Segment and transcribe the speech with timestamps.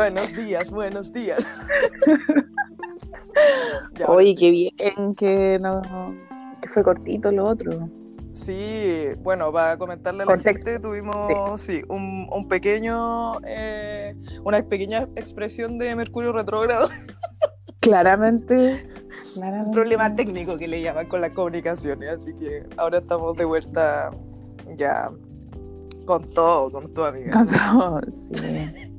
[0.00, 1.46] buenos días, buenos días.
[4.08, 5.82] Oye, qué bien que no
[6.62, 7.90] que fue cortito lo otro.
[8.32, 11.82] Sí, bueno, para comentarle a la gente, tuvimos sí.
[11.88, 16.88] un, un, pequeño, eh, una pequeña expresión de Mercurio retrógrado.
[17.80, 18.88] Claramente,
[19.36, 24.10] Un problema técnico que le llaman con las comunicaciones, así que ahora estamos de vuelta
[24.76, 25.10] ya
[26.06, 27.32] con todo, con todo, amiga.
[27.32, 28.89] Con todo, sí.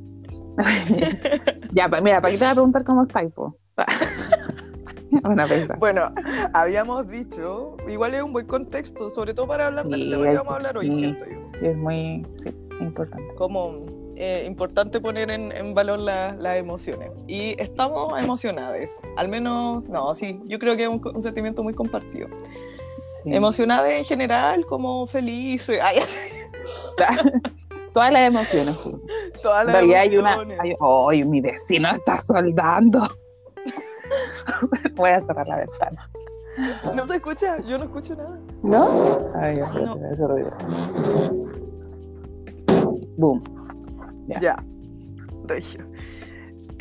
[1.71, 3.57] ya, mira, para qué te voy a preguntar cómo estáis, po.
[5.77, 6.03] Bueno,
[6.53, 10.53] habíamos dicho, igual es un buen contexto, sobre todo para hablar del tema que vamos
[10.53, 11.38] a hablar hoy, siento yo.
[11.59, 12.25] Sí, es muy
[12.79, 13.35] importante.
[13.35, 17.11] Como eh, importante poner en, valor las emociones.
[17.27, 22.30] Y estamos emocionadas, al menos, no, sí, yo creo que es un, sentimiento muy compartido.
[23.25, 25.69] Emocionadas en general, como feliz.
[27.94, 28.78] Todas las emociones.
[29.42, 30.02] Todas las emociones.
[30.02, 30.38] Hay una,
[31.09, 33.08] hay, mi vecino está soldando.
[34.95, 36.09] Voy a cerrar la ventana.
[36.95, 38.39] No se escucha, yo no escucho nada.
[38.61, 39.31] ¿No?
[39.36, 39.98] Ay, no.
[43.17, 43.44] Boom.
[44.28, 44.39] Ya.
[44.39, 44.66] ya.
[45.45, 45.91] Regio.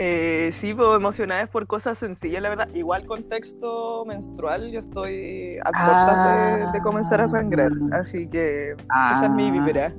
[0.02, 2.68] Eh, sí, pues emocionadas por cosas sencillas, la verdad.
[2.72, 7.98] Igual contexto menstrual, yo estoy a puertas de, comenzar a sangrar, ah.
[8.00, 9.52] así que esa es mi ah.
[9.52, 9.94] vibra.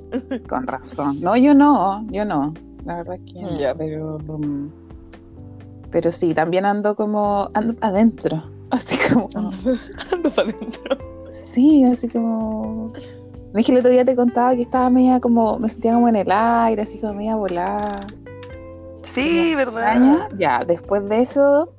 [0.48, 1.20] Con razón.
[1.20, 2.52] No, yo no, yo no.
[2.84, 3.76] La verdad que no, ya.
[3.76, 4.16] pero...
[4.26, 4.72] Um,
[5.92, 9.28] pero sí, también ando como, ando adentro, así como...
[10.12, 10.98] ando para adentro.
[11.30, 12.92] Sí, así como...
[13.54, 16.32] dije el otro día te contaba que estaba media como, me sentía como en el
[16.32, 18.04] aire, así como media volada.
[19.02, 20.28] Sí, ¿verdad?
[20.38, 21.74] Ya, después de eso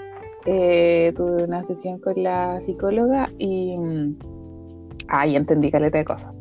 [0.45, 4.17] eh, tuve una sesión con la psicóloga y mm,
[5.07, 6.33] ahí entendí caleta de cosas.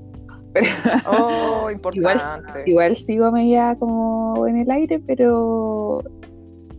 [1.06, 2.50] oh, importante.
[2.50, 6.02] Igual, igual, sigo media como en el aire, pero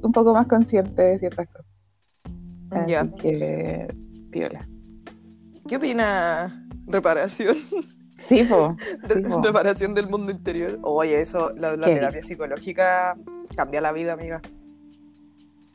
[0.01, 1.71] un poco más consciente de ciertas cosas.
[2.87, 3.07] ya.
[3.15, 3.87] que
[4.29, 4.67] viola.
[5.67, 7.55] ¿Qué opina reparación?
[8.15, 8.77] Sí, po,
[9.41, 10.79] Reparación del mundo interior.
[10.83, 13.17] Oye, eso, la, terapia psicológica
[13.55, 14.41] cambia la vida, amiga.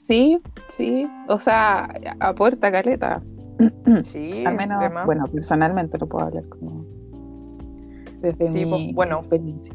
[0.04, 1.08] Sí, sí.
[1.28, 1.88] O sea,
[2.20, 3.22] aporta caleta.
[4.02, 6.84] Sí, al menos, bueno, personalmente lo puedo hablar como
[8.20, 9.72] desde sí, mi bueno, experiencia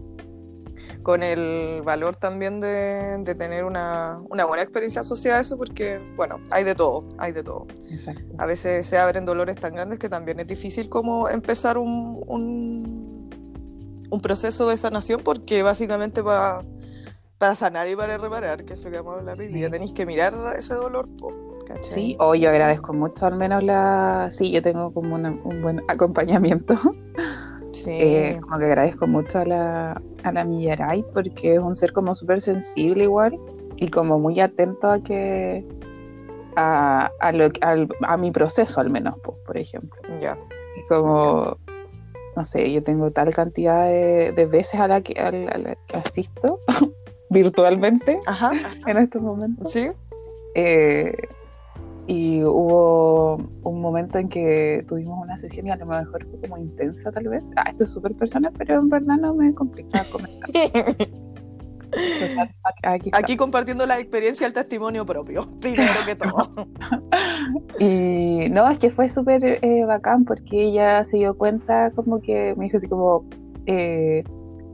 [1.03, 6.63] con el valor también de, tener una, buena experiencia asociada a eso, porque, bueno, hay
[6.63, 7.68] de todo, hay de todo.
[8.38, 12.24] A veces se abren dolores tan grandes que también es difícil como empezar un,
[14.09, 16.63] un, proceso de sanación, porque básicamente va
[17.44, 19.92] para sanar y para reparar, que es lo que vamos a hablar hoy día, tenéis
[19.92, 21.09] que mirar ese dolor.
[21.81, 24.30] Sí, o yo agradezco mucho al menos la...
[24.31, 26.76] Sí, yo tengo como un buen acompañamiento.
[27.74, 27.90] Sí.
[27.90, 32.14] Eh, como que agradezco mucho a la, a la Millaray porque es un ser como
[32.14, 33.38] súper sensible igual
[33.78, 35.66] y como muy atento a que
[36.56, 37.50] a, a, lo,
[38.04, 40.00] a, mi proceso al menos, pues, por ejemplo.
[40.22, 40.38] Ya.
[40.78, 41.58] Es como,
[42.38, 46.60] no sé, yo tengo tal cantidad de, veces a la que, a la, que asisto
[47.30, 48.20] virtualmente
[48.88, 49.72] en estos momentos.
[49.72, 49.90] Sí.
[50.56, 51.16] Eh,
[52.06, 56.58] y hubo un momento en que tuvimos una sesión y a lo mejor fue como
[56.58, 57.50] intensa tal vez.
[57.56, 60.50] Ah, esto es súper personal, pero en verdad no me complica comentar.
[63.14, 66.68] aquí, compartiendo la experiencia el testimonio propio, primero que todo.
[67.80, 72.54] y no, es que fue súper eh, bacán porque ella se dio cuenta como que
[72.58, 73.26] me dijo así como,
[73.66, 74.24] eh,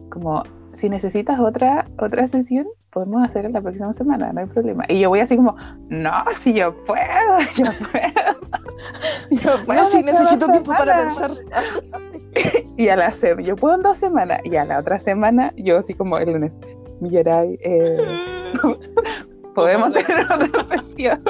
[0.10, 0.44] como
[0.74, 4.84] si necesitas otra, otra sesión, podemos hacer la próxima semana, no hay problema.
[4.88, 5.56] Y yo voy así como,
[5.90, 8.40] no, si yo puedo, yo puedo.
[9.31, 11.31] Yo puedo no, si necesito tiempo para pensar.
[12.78, 14.40] y a la semana, yo puedo en dos semanas.
[14.44, 16.57] Y a la otra semana, yo así como el lunes,
[17.01, 17.97] Millaray, eh,
[19.56, 21.22] podemos tener otra sesión.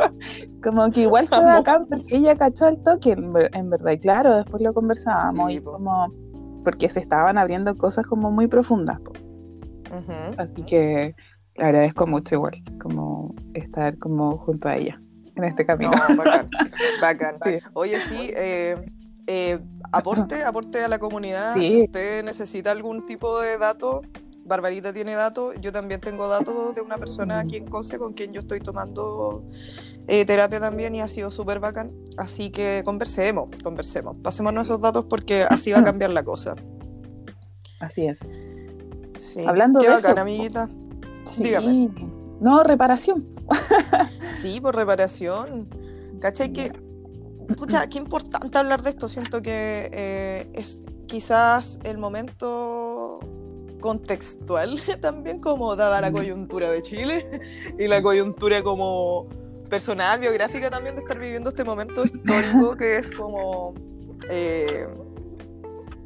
[0.63, 3.91] Como que igual fue acá porque ella cachó el toque, en, verdad.
[3.91, 6.11] Y claro, después lo conversábamos y como
[6.63, 8.99] porque se estaban abriendo cosas como muy profundas.
[10.37, 11.15] Así que
[11.55, 15.01] le agradezco mucho igual, como estar como junto a ella
[15.35, 15.91] en este camino.
[15.91, 16.49] bacán,
[17.01, 17.39] bacán.
[17.73, 18.75] Oye, sí, eh,
[19.27, 19.59] eh,
[19.91, 21.55] aporte, aporte a la comunidad.
[21.55, 24.01] Si usted necesita algún tipo de dato,
[24.45, 28.33] Barbarita tiene datos, yo también tengo datos de una persona aquí en COSE con quien
[28.33, 29.43] yo estoy tomando
[30.07, 31.91] eh, terapia también y ha sido súper bacán.
[32.17, 34.17] Así que conversemos, conversemos.
[34.23, 36.55] Pasemos esos datos porque así va a cambiar la cosa.
[37.79, 38.27] Así es.
[39.19, 39.45] Sí.
[39.45, 40.69] Hablando Qué de bacán, eso, amiguita.
[41.37, 41.89] Dígame.
[42.39, 43.27] No, reparación.
[44.33, 45.67] sí, por reparación.
[46.19, 46.53] ¿Cachai?
[46.53, 46.71] Que,
[47.57, 49.09] pucha, qué importante hablar de esto.
[49.09, 53.19] Siento que eh, es quizás el momento
[53.79, 57.41] contextual también, como dada la coyuntura de Chile
[57.77, 59.27] y la coyuntura como
[59.69, 63.75] personal, biográfica también de estar viviendo este momento histórico que es como,
[64.29, 64.87] eh,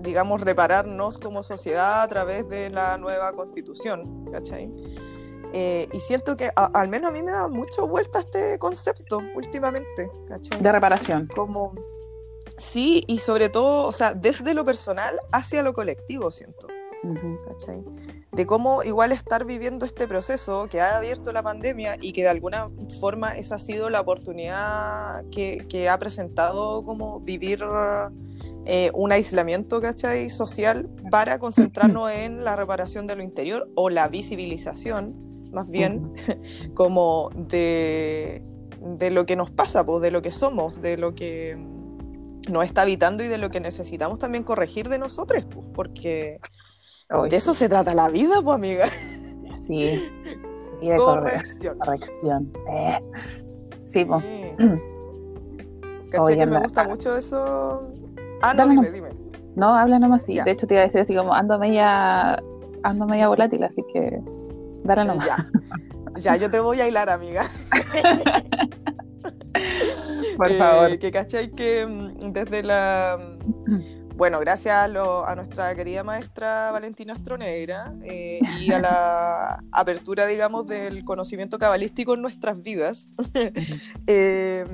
[0.04, 4.72] digamos, repararnos como sociedad a través de la nueva constitución, ¿cachai?
[5.54, 10.12] Eh, y siento que al menos a mí me da mucho vuelta este concepto últimamente,
[10.28, 10.62] ¿cachai?
[10.62, 11.28] De reparación.
[11.36, 11.74] Como,
[12.58, 16.68] sí, y sobre todo, o sea, desde lo personal hacia lo colectivo, siento.
[17.46, 17.84] ¿cachai?
[18.32, 22.30] De cómo igual estar viviendo este proceso que ha abierto la pandemia y que de
[22.30, 27.64] alguna forma esa ha sido la oportunidad que, que ha presentado como vivir
[28.66, 30.30] eh, un aislamiento, ¿cachai?
[30.30, 36.14] Social para concentrarnos en la reparación de lo interior o la visibilización, más bien,
[36.74, 38.44] como de,
[38.98, 41.58] de, lo que nos pasa, pues, de lo que somos, de lo que
[42.50, 46.40] nos está habitando y de lo que necesitamos también corregir de nosotros, pues, porque
[47.30, 48.88] de eso se trata la vida, pues, amiga.
[49.52, 50.02] Sí,
[50.82, 51.78] sí de corrección.
[51.78, 52.52] corrección.
[52.70, 53.00] Eh.
[53.86, 54.24] Sí, pues.
[56.10, 57.88] ¿Cachai que me gusta mucho eso?
[58.44, 59.10] Ah, no, dime, dime.
[59.56, 60.40] No, habla nomás, sí.
[60.40, 62.38] De hecho, te iba a decir así como ando media,
[62.84, 64.20] ando media volátil, así que
[64.84, 65.28] dale nomás.
[65.28, 65.48] Ya,
[66.18, 67.50] ya yo te voy a hilar, amiga.
[70.38, 70.92] Por favor.
[70.92, 73.20] Eh, que cachai que mm, desde la
[73.68, 80.68] mm, bueno, gracias a, nuestra querida maestra Valentina Astronegra eh, y a la apertura, digamos,
[80.68, 83.10] del conocimiento cabalístico en nuestras vidas,
[84.08, 84.66] eh,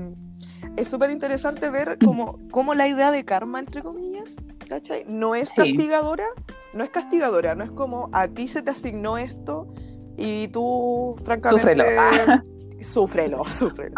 [0.76, 4.36] es súper interesante ver cómo, cómo, la idea de karma, entre comillas,
[4.68, 5.04] ¿cachai?
[5.06, 6.26] No es castigadora,
[6.74, 9.72] no es castigadora, no es como a ti se te asignó esto
[10.16, 11.60] y tú, francamente...
[11.60, 12.42] Súfrelo.
[12.80, 13.94] súfrelo, súfrelo.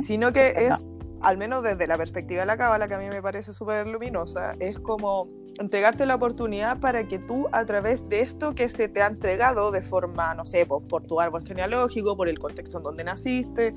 [0.00, 0.84] Sino que es
[1.20, 4.52] al menos desde la perspectiva de la cábala, que a mí me parece súper luminosa,
[4.60, 5.26] es como
[5.58, 9.70] entregarte la oportunidad para que tú, a través de esto que se te ha entregado
[9.72, 13.74] de forma, no sé, por, por tu árbol genealógico, por el contexto en donde naciste,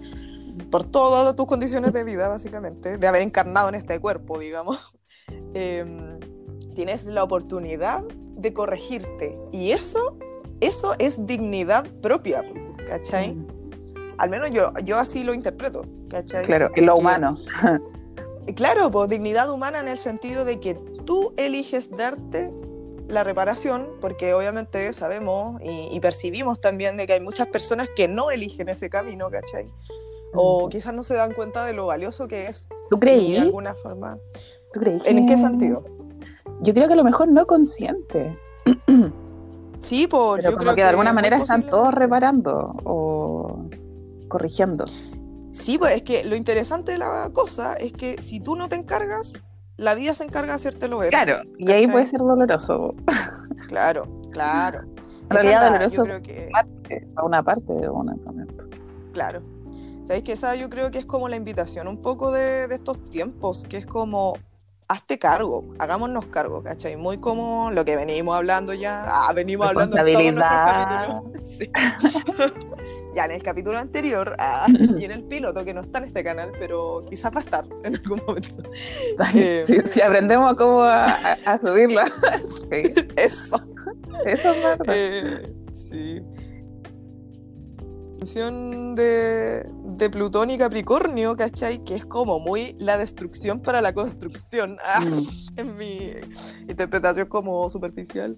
[0.69, 4.77] por todas tus condiciones de vida, básicamente, de haber encarnado en este cuerpo, digamos,
[5.53, 6.19] em,
[6.75, 8.01] tienes la oportunidad
[8.35, 9.37] de corregirte.
[9.51, 10.17] Y eso,
[10.59, 12.43] eso es dignidad propia,
[12.87, 13.33] ¿cachai?
[13.33, 13.47] Mm.
[14.17, 15.85] Al menos yo, yo así lo interpreto.
[16.45, 17.39] Claro, en lo humano.
[18.55, 20.75] claro, pues dignidad humana en el sentido de que
[21.05, 22.51] tú eliges darte
[23.07, 28.31] la reparación, porque obviamente sabemos y, percibimos también de que hay muchas personas que no
[28.31, 29.67] eligen ese camino, ¿cachai?
[30.33, 32.67] O quizás no se dan cuenta de lo valioso que es.
[32.89, 33.33] ¿Tú creí?
[33.33, 34.17] De alguna forma.
[34.73, 35.01] ¿Tú creí?
[35.05, 35.83] ¿En qué sentido?
[36.61, 38.37] Yo creo que a lo mejor no consciente.
[39.81, 43.65] Sí, pues yo creo que, de alguna manera están todos reparando o
[44.27, 44.85] corrigiendo.
[45.51, 48.75] Sí, pues es que lo interesante de la cosa es que si tú no te
[48.75, 49.33] encargas,
[49.77, 51.09] la vida se encarga de hacértelo ver.
[51.09, 52.95] Claro, y ahí puede ser doloroso.
[53.67, 54.81] Claro, claro.
[54.81, 56.49] En realidad doloroso creo que...
[57.15, 58.47] a una parte de una también.
[59.13, 59.41] Claro.
[60.11, 63.09] ¿Sabéis que esa yo creo que es como la invitación un poco de, de estos
[63.09, 64.37] tiempos, que es como
[64.89, 66.97] hazte cargo, hagámonos cargo, ¿cachai?
[66.97, 71.59] Muy como lo que venimos hablando ya, ah, venimos hablando en todos capítulos.
[73.15, 74.67] ya en el capítulo anterior ah,
[74.99, 77.65] y en el piloto, que no está en este canal, pero quizás va a estar
[77.85, 78.63] en algún momento.
[79.33, 82.01] Eh, si, aprendemos cómo a, a subirlo.
[82.69, 82.93] sí.
[83.15, 83.65] Eso.
[84.25, 84.93] Eso es verdad.
[84.93, 86.21] Eh, sí
[88.21, 89.65] de,
[89.97, 91.83] de, Plutón y Capricornio, ¿cachai?
[91.83, 95.27] Que es como muy la destrucción para la construcción, ah, mm.
[95.57, 96.11] en mi
[96.67, 98.37] interpretación como superficial.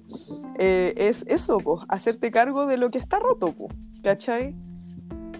[0.58, 3.54] Eh, es eso, pues, hacerte cargo de lo que está roto,
[4.02, 4.56] ¿cachai?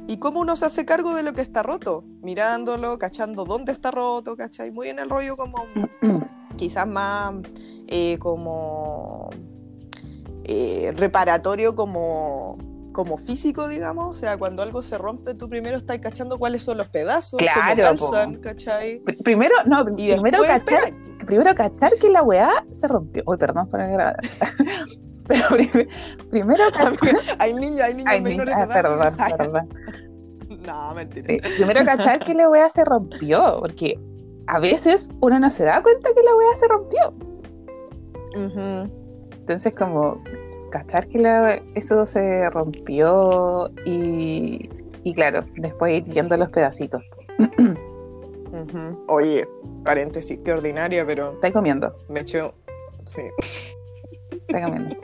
[0.08, 2.04] ¿Y cómo uno se hace cargo de lo que está roto?
[2.22, 4.72] Mirándolo, cachando dónde está roto, ¿cachai?
[4.72, 5.56] Muy en el rollo como
[6.58, 7.36] quizás más
[7.88, 9.30] eh, como
[10.44, 15.98] eh, reparatorio como como físico, digamos, o sea, cuando algo se rompe, tú primero estás
[15.98, 19.00] cachando cuáles son los pedazos, claro, cómo calzan, ¿cachai?
[19.24, 20.94] Primero, no, primero cachar,
[21.26, 23.24] primero cachar que la weá se rompió.
[23.26, 24.20] Uy, perdón por grabar.
[25.28, 25.48] Pero
[26.30, 27.16] primero cachar...
[27.40, 29.70] hay niños, hay niños menores de Perdón, perdón.
[30.66, 31.26] no, mentira.
[31.26, 34.00] Sí, primero cachar que la weá se rompió, porque
[34.48, 37.14] a veces uno no se da cuenta que la weá se rompió.
[39.32, 40.22] Entonces, como
[40.74, 44.68] cachar que eso se rompió y,
[45.04, 47.04] y, claro, después ir viendo los pedacitos.
[49.08, 49.48] Oye,
[49.86, 51.34] paréntesis, qué ordinaria, pero.
[51.34, 51.96] Estoy comiendo.
[52.10, 52.56] Me echó.
[53.06, 53.22] Sí.
[54.32, 54.96] Estoy comiendo.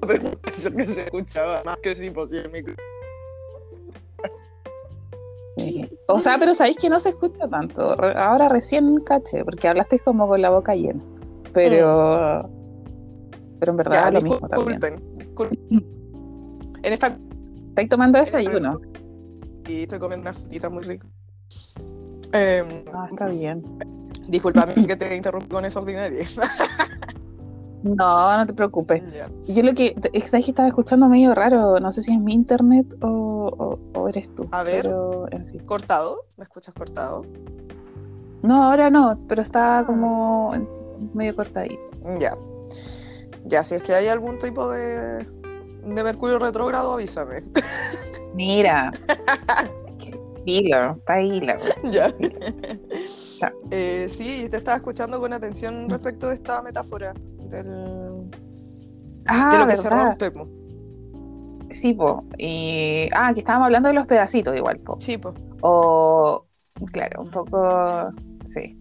[0.08, 2.64] pero eso que se escuchaba más que si posible
[6.08, 7.96] O sea, pero sabéis que no se escucha tanto.
[8.16, 11.00] Ahora recién caché, porque hablaste como con la boca llena.
[11.52, 12.50] Pero.
[13.64, 14.80] Pero en verdad lo mismo también.
[16.82, 17.16] En esta...
[17.70, 18.78] ¿Estáis tomando desayuno?
[19.66, 21.06] Y estoy comiendo una frutita muy rica.
[22.32, 23.64] Em, ah, está bien.
[24.28, 26.22] Disculpame que te interrumpí con esa ordinaria.
[27.84, 29.02] No, no te preocupes.
[29.44, 32.86] Yo lo que, es que estaba escuchando medio raro, no sé si es mi internet
[33.02, 34.48] o, eres tú.
[34.52, 34.90] A ver,
[35.66, 36.24] ¿cortado?
[36.38, 37.26] ¿Me escuchas cortado?
[38.42, 40.54] No, ahora no, pero está como
[41.12, 41.82] medio cortadito.
[42.18, 42.34] Ya.
[43.44, 47.40] Ya, si es que hay algún tipo de, de Mercurio retrógrado, avísame.
[48.34, 48.90] Mira.
[50.46, 51.54] Hilo, hilo.
[51.90, 52.12] Ya.
[53.70, 57.14] Eh, sí, te estaba escuchando con atención respecto de esta metáfora
[57.48, 58.30] del,
[59.26, 60.32] ah, de lo que se rompe.
[61.70, 62.24] Sí, po.
[62.38, 64.96] Y, ah, que estábamos hablando de los pedacitos igual, po.
[65.00, 65.34] Sí, po.
[65.62, 66.46] O,
[66.92, 68.12] claro, un poco,
[68.46, 68.78] sí.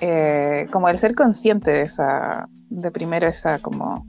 [0.00, 2.48] Eh, como el ser consciente de esa,
[2.80, 4.06] de primero esa como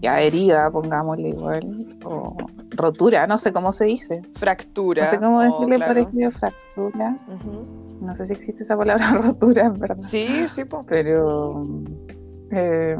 [0.00, 2.36] ya herida, pongámosle igual, o
[2.70, 4.22] rotura, no sé cómo se dice.
[4.34, 5.04] Fractura.
[5.04, 7.18] No sé cómo decirle por fractura.
[8.00, 9.96] No sé si existe esa palabra rotura, en verdad.
[10.00, 10.84] Sí, sí, po.
[10.86, 11.60] Pero
[12.52, 12.96] eh,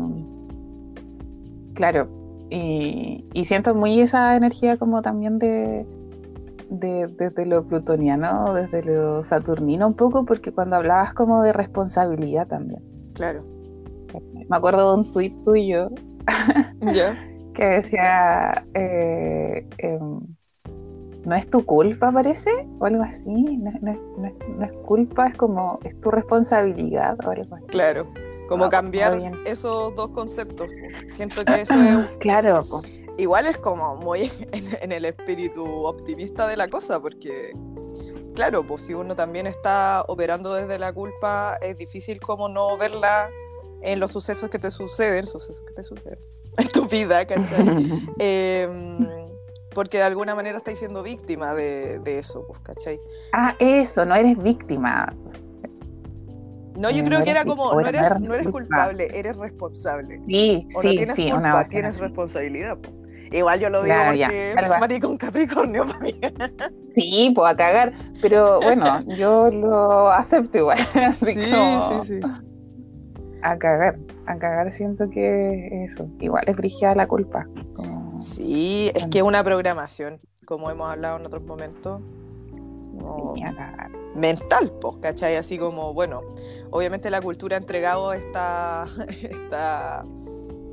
[1.75, 2.09] claro,
[2.50, 5.87] y, siento muy esa energía como también de,
[6.69, 12.83] desde lo plutoniano, desde lo saturnino un poco, porque cuando hablabas como de responsabilidad también.
[13.14, 13.58] Claro.
[14.49, 15.90] Me acuerdo de un tuit tuyo
[17.55, 20.21] que decía, eh, em,
[21.25, 23.28] no es tu culpa, parece, o algo así,
[23.59, 23.71] no,
[24.64, 27.67] es culpa, es como, es tu responsabilidad o algo así.
[27.67, 28.07] Claro.
[28.49, 30.69] Como ah, cambiar esos dos conceptos.
[31.12, 32.07] Siento que eso es.
[32.19, 32.64] Claro.
[33.19, 34.31] Igual es como muy
[34.81, 37.52] en, el espíritu optimista de la cosa, porque,
[38.35, 43.28] claro, pues si uno también está operando desde la culpa, es difícil como no verla
[43.83, 46.19] en los sucesos que te suceden, sucesos que te suceden
[46.59, 47.87] en tu vida, ¿cachai?
[48.19, 49.07] Em,
[49.75, 52.99] porque de alguna manera estáis siendo víctima de, de eso, pues, ¿cachai?
[53.33, 55.15] Ah, eso, no eres víctima.
[56.77, 60.21] No, yo creo que era como, no eres, no eres culpable, eres responsable.
[60.29, 62.79] Sí, o sí, no tienes sí, culpa, tienes responsabilidad.
[63.33, 66.15] Igual yo lo digo porque es maricón Capricornio para mí.
[66.95, 70.79] Sí, pues a cagar, pero bueno, yo lo acepto igual.
[71.25, 72.21] sí, sí, sí.
[73.42, 77.47] A cagar, a cagar siento que eso, igual es brigada la culpa.
[78.18, 82.00] Sí, es que es una programación, como hemos hablado en otros momentos.
[83.35, 85.37] Sí, a cagar mental, pues, ¿cachai?
[85.37, 86.23] Así como, bueno,
[86.71, 90.04] obviamente la cultura ha entregado esta, esta,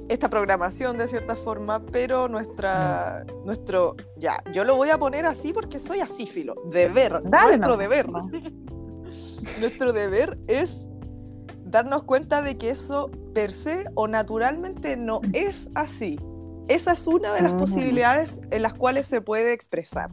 [0.10, 5.54] esta programación de cierta forma, pero nuestra, nuestro, ya, yo lo voy a poner así
[5.54, 8.10] porque soy así, filo, deber, nuestro deber.
[9.60, 10.88] nuestro deber es
[11.76, 16.20] darnos cuenta de que eso per se o naturalmente no es así.
[16.68, 20.10] Esa es una de las posibilidades en las cuales se puede expresar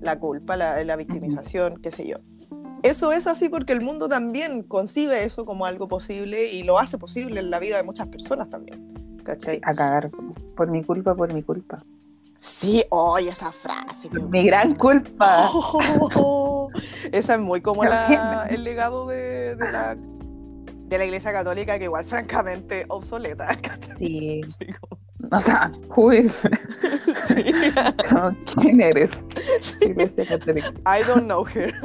[0.00, 2.16] la culpa, la, la victimización, qué sé yo
[2.84, 6.98] eso es así porque el mundo también concibe eso como algo posible y lo hace
[6.98, 9.22] posible en la vida de muchas personas también.
[9.24, 9.58] ¿Cachai?
[9.64, 10.10] A cagar,
[10.54, 11.78] por mi culpa, por mi culpa.
[12.36, 14.10] Sí, oye, esa frase.
[14.28, 15.48] Mi gran culpa.
[17.12, 19.96] esa es muy como el legado de, la,
[20.84, 23.48] de la Iglesia Católica, que igual francamente obsoleta.
[23.98, 24.40] Sí.
[25.34, 26.40] O sea, who is?
[28.60, 29.10] ¿Quién eres?
[30.86, 31.74] I don't know her.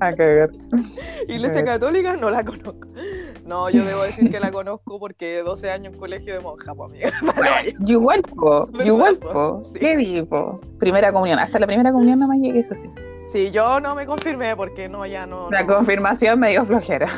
[0.00, 0.50] A cagar.
[1.28, 2.88] Iglesia Católica no la conozco.
[3.46, 6.90] No, yo debo decir que la conozco porque 12 años en colegio de monja, pues,
[6.90, 7.10] amiga.
[7.86, 8.68] Igual, po.
[8.84, 9.62] Igual, po.
[9.78, 10.60] Qué vivo.
[10.78, 11.38] Primera comunión.
[11.38, 12.88] Hasta la primera comunión no me llegué, eso sí.
[13.32, 15.50] Sí, yo no me confirmé porque no, ya no.
[15.50, 17.08] La confirmación me dio flojera.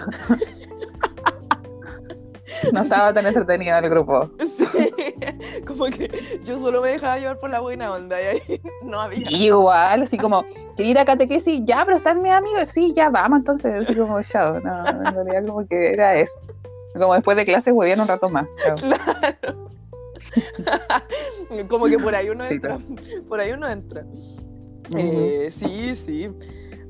[2.72, 4.30] No estaba tan entretenido el grupo.
[4.40, 4.66] Sí,
[5.66, 6.10] como que
[6.44, 9.30] yo solo me dejaba llevar por la buena onda y ahí no había.
[9.30, 10.44] Igual, así como,
[10.76, 14.60] querida catequesis, ya, pero están mis amigos, sí, ya vamos, entonces, así como, chao.
[14.60, 16.38] No, en realidad como que era eso.
[16.94, 18.46] Como después de clase huevían un rato más.
[18.80, 19.68] Claro.
[21.68, 22.78] como que por ahí uno entra.
[23.28, 24.04] Por ahí uno entra.
[24.96, 26.30] Eh, sí, sí.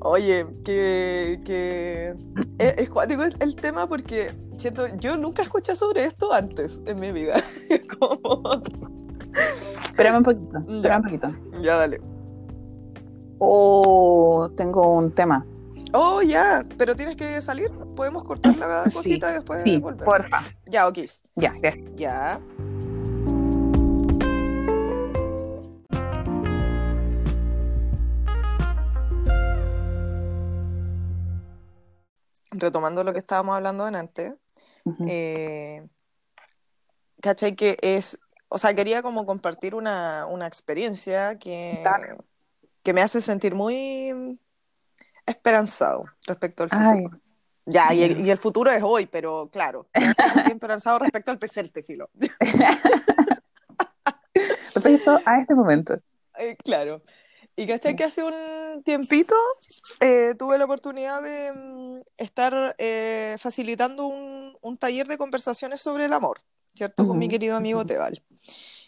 [0.09, 2.15] Oye, que, que
[2.59, 7.11] es, es cuático el tema porque siento, yo nunca escuché sobre esto antes en mi
[7.11, 7.35] vida.
[7.99, 8.61] Como...
[9.81, 11.29] Espérame un poquito, espérame un poquito.
[11.61, 11.99] Ya, dale.
[13.39, 15.45] Oh, tengo un tema.
[15.91, 17.69] Oh, ya, pero tienes que salir.
[17.93, 20.05] ¿Podemos cortar la cosita y después sí, volver?
[20.05, 20.41] porfa.
[20.67, 20.99] Ya, ok.
[21.35, 21.73] Ya, ya.
[21.97, 22.39] Ya.
[32.57, 34.33] Retomando lo que estábamos hablando antes,
[35.07, 35.87] eh,
[37.21, 37.55] ¿cachai?
[37.55, 41.83] Que es, o sea, quería como compartir una, experiencia que,
[42.83, 44.39] que me hace sentir muy
[45.25, 47.21] esperanzado respecto al futuro.
[47.69, 51.83] Ya, y el, futuro es hoy, pero claro, me hace sentir esperanzado respecto al presente,
[51.83, 52.09] Filo.
[54.73, 55.99] respecto a este momento.
[56.37, 57.01] Eh, claro.
[57.59, 59.35] Y cachai que hace un tiempito
[59.99, 66.05] eh, tuve la oportunidad de mm, estar eh, facilitando un, un, taller de conversaciones sobre
[66.05, 66.41] el amor,
[66.75, 67.07] ¿cierto?
[67.07, 68.23] Con mi querido amigo Tebal.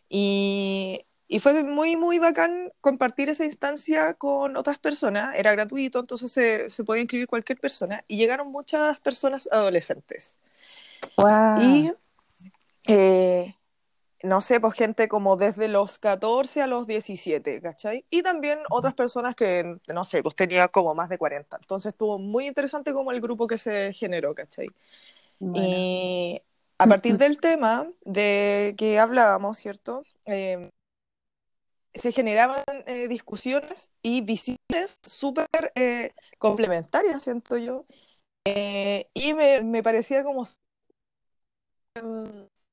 [0.07, 5.35] Y, y, fue muy, muy bacán compartir esa instancia con otras personas.
[5.35, 8.03] Era gratuito, entonces se, se podía inscribir cualquier persona.
[8.07, 10.37] Y llegaron muchas personas adolescentes.
[11.17, 11.59] Wow.
[11.59, 11.91] Y
[12.85, 13.55] eh,
[14.23, 18.05] no sé, pues gente como desde los 14 a los 17, ¿cachai?
[18.09, 21.57] Y también otras personas que, no sé, pues tenía como más de 40.
[21.61, 24.67] Entonces estuvo muy interesante como el grupo que se generó, ¿cachai?
[25.53, 26.41] Y
[26.77, 30.03] a partir del tema de que hablábamos, ¿cierto?
[30.25, 30.69] Em,
[31.93, 37.85] se generaban eh, discusiones y visiones súper eh, complementarias, siento yo.
[38.45, 40.45] Eh, y me, me parecía como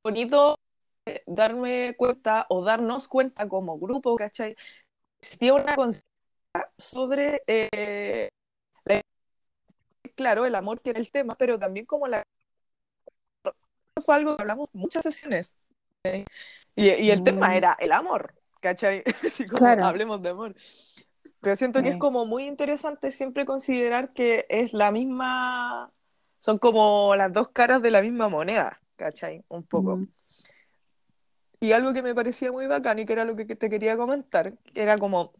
[0.02, 0.58] bonito
[1.26, 4.56] darme cuenta o darnos cuenta como grupo, ¿cachai?
[5.20, 6.08] Existía una conciencia
[6.76, 8.30] sobre, eh,
[10.14, 12.22] claro, el amor que era el tema, pero también como la...
[14.04, 15.56] Fue algo que hablamos muchas sesiones.
[16.74, 17.52] Y, el tema mm.
[17.52, 19.02] era el amor, ¿cachai?
[19.26, 20.54] Así como hablemos de amor.
[21.40, 25.92] Pero siento que es como muy interesante siempre considerar que es la misma,
[26.38, 29.44] son como las dos caras de la misma moneda, ¿cachai?
[29.48, 29.98] Un poco.
[29.98, 30.08] Mm.
[31.60, 34.52] Y algo que me parecía muy bacán y que era lo que te quería comentar,
[34.74, 35.32] era como,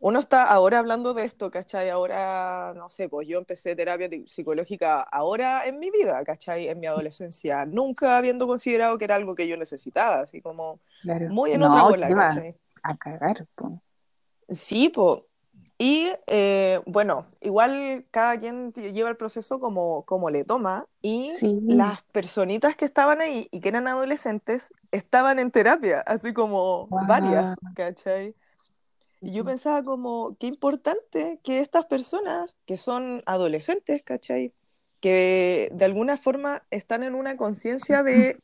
[0.00, 1.90] uno está ahora hablando de esto, ¿cachai?
[1.90, 6.68] Ahora, no sé, pues yo empecé terapia psicológica ahora en mi vida, ¿cachai?
[6.68, 10.80] En mi adolescencia, nunca habiendo considerado que era algo que yo necesitaba, así como
[11.28, 12.56] muy en otra bola, ¿cachai?
[12.82, 13.46] A cagar.
[14.48, 15.22] Sí, pues,
[15.80, 22.02] y eh, bueno, igual cada quien lleva el proceso como, como le toma y las
[22.02, 28.34] personitas que estaban ahí y que eran adolescentes estaban en terapia, así como varias, ¿cachai?
[29.20, 34.52] Y yo pensaba como, qué importante que estas personas que son adolescentes, ¿cachai?
[34.98, 38.36] Que de alguna forma están en una conciencia de,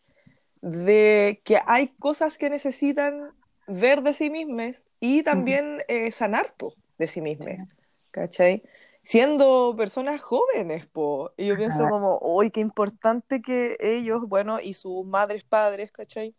[0.63, 3.33] de que hay cosas que necesitan
[3.67, 7.67] ver de sí mismas y también eh, sanar, pues de sí misma,
[8.11, 8.63] ¿cachai?
[9.03, 11.33] Siendo personas jóvenes, po.
[11.37, 16.35] Y yo pienso como, uy, qué importante que ellos, bueno, y sus madres, padres, ¿cachai?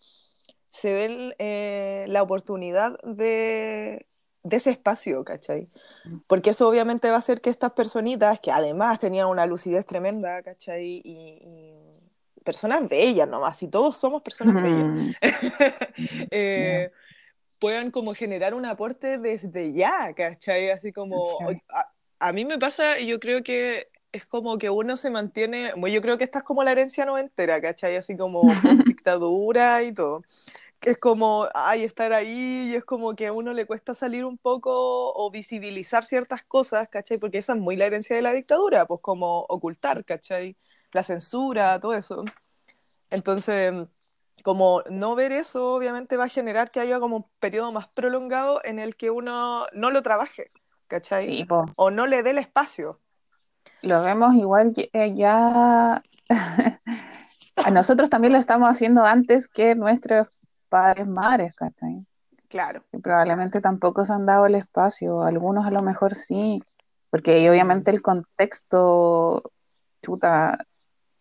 [0.70, 4.08] Se den eh, la oportunidad de,
[4.46, 5.70] de ese espacio, ¿cachai?
[6.06, 6.18] Mm.
[6.28, 10.42] Porque eso obviamente va a hacer que estas personitas, que además tenían una lucidez tremenda,
[10.44, 11.02] ¿cachai?
[11.04, 11.74] Y,
[12.44, 15.16] personas bellas nomás, y todos somos personas bellas.
[16.30, 16.92] eh,
[17.60, 20.70] puedan como generar un aporte desde ya, ¿cachai?
[20.72, 21.26] Así como,
[22.20, 26.18] a, mí me pasa yo creo que es como que uno se mantiene, yo creo
[26.18, 27.98] que esta es como la herencia noventera, ¿cachai?
[27.98, 28.42] Así como
[28.86, 30.24] dictadura y todo.
[30.82, 34.38] Es como, ay, estar ahí y es como que a uno le cuesta salir un
[34.38, 37.18] poco o visibilizar ciertas cosas, ¿cachai?
[37.18, 40.56] Porque esa es muy la herencia de la dictadura, pues como ocultar, ¿cachai?
[40.94, 42.24] La censura, todo eso.
[43.10, 43.74] Entonces,
[44.46, 48.62] como no ver eso obviamente va a generar que haya como un periodo más prolongado
[48.64, 50.52] en el que uno no lo trabaje,
[50.86, 51.24] ¿cachai?
[51.24, 53.00] Sí, o no le dé el espacio.
[53.82, 56.04] Lo vemos igual eh, ya...
[57.66, 60.28] a nosotros también lo estamos haciendo antes que nuestros
[60.70, 62.06] padres, madres, ¿cachai?
[62.48, 62.84] Claro.
[62.94, 66.62] Y probablemente tampoco se han dado el espacio, algunos a lo mejor sí,
[67.10, 69.42] porque obviamente el contexto,
[70.04, 70.68] chuta,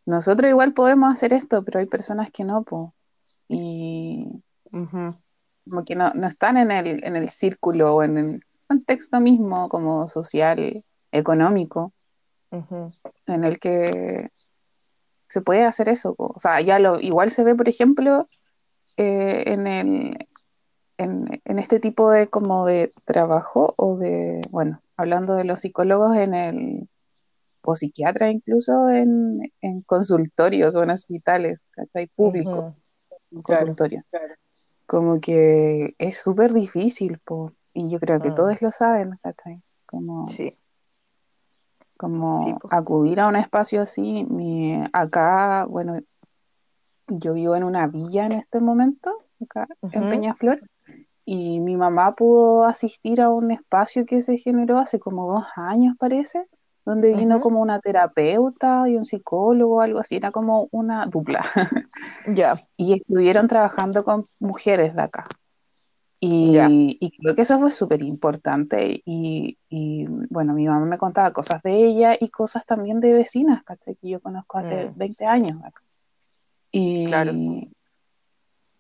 [0.04, 2.90] nosotros igual podemos hacer esto, pero hay personas que no, pues
[3.48, 4.26] y
[4.72, 10.09] como que no, están en el, en el círculo o en el contexto mismo como
[10.09, 11.92] social, económico,
[13.26, 14.30] en el que
[15.28, 16.14] se puede hacer eso.
[16.18, 18.28] O sea, ya lo igual se ve, por ejemplo,
[18.96, 20.18] eh, en el
[20.96, 26.16] en, en, este tipo de como de trabajo o de, bueno, hablando de los psicólogos
[26.16, 26.88] en el
[27.62, 32.09] o psiquiatra incluso en, en consultorios o en hospitales, hay
[33.42, 34.05] públicos consultorio.
[34.87, 37.20] Como que es súper difícil,
[37.73, 38.35] y yo creo que mm.
[38.35, 39.18] todos lo saben,
[39.87, 40.57] Como, sí.
[41.97, 44.25] como acudir a un espacio así.
[44.25, 46.01] Mi, acá, bueno,
[47.09, 50.61] yo vivo en una villa en este momento, acá en Peñaflor,
[51.25, 55.97] y mi mamá pudo asistir a un espacio que se generó hace como dos años,
[55.99, 56.47] parece,
[56.85, 61.44] donde vino como una terapeuta y un psicólogo, algo así, era como una dupla.
[62.27, 62.66] Ya.
[62.77, 65.27] Y estuvieron trabajando con mujeres de acá.
[66.20, 69.03] Y, creo que eso fue súper importante.
[69.05, 69.59] Y,
[70.31, 74.20] bueno, mi mamá me contaba cosas de ella y cosas también de vecinas, que yo
[74.20, 75.29] conozco hace 20 mm.
[75.29, 75.59] años.
[76.73, 77.33] Y, claro.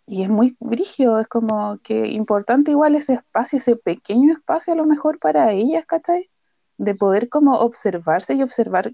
[0.06, 4.76] y es muy brígido, es como que importante igual ese espacio, ese pequeño espacio a
[4.76, 6.30] lo mejor para ellas, ¿cachai?
[6.76, 8.92] De poder como observarse y observar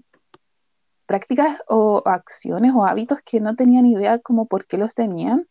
[1.05, 5.45] prácticas o acciones o hábitos que no tenían idea como por qué los tenían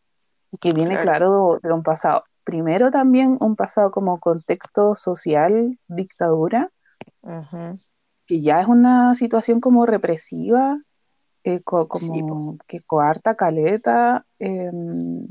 [0.50, 1.58] y que viene claro.
[1.62, 2.24] de un pasado.
[2.44, 6.70] Primero también un pasado como contexto social, dictadura,
[8.26, 10.80] que ya es una situación como represiva,
[11.44, 15.26] eh, como que coarta caleta, em,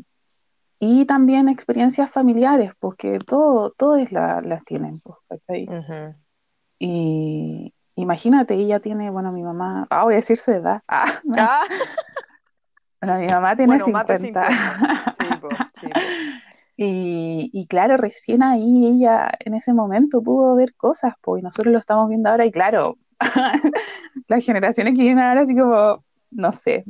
[0.80, 5.18] y también experiencias familiares, porque todo, todas las tienen, pues,
[6.80, 10.82] Y imagínate, ella tiene, bueno, mi mamá, ah, voy a decir su edad.
[10.88, 11.62] Ah, ah.
[13.02, 14.18] Bueno, mi mamá tiene bueno, 50.
[14.18, 14.24] Sí,
[15.74, 15.89] sí,
[17.54, 21.80] y, claro, recién ahí ella en ese momento pudo ver cosas, pues, y nosotros lo
[21.80, 22.98] estamos viendo ahora, y claro,
[24.28, 26.86] las generaciones que vienen ahora, así como, no sé,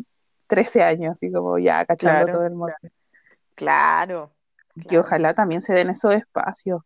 [0.48, 2.74] 13 años, así como ya cachando todo el mundo.
[3.56, 4.32] Claro.
[4.88, 6.82] Que ojalá también se den esos espacios,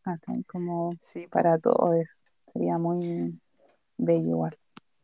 [0.47, 0.95] como
[1.29, 2.25] para todos.
[2.53, 3.39] Sería muy
[3.97, 4.57] bello igual.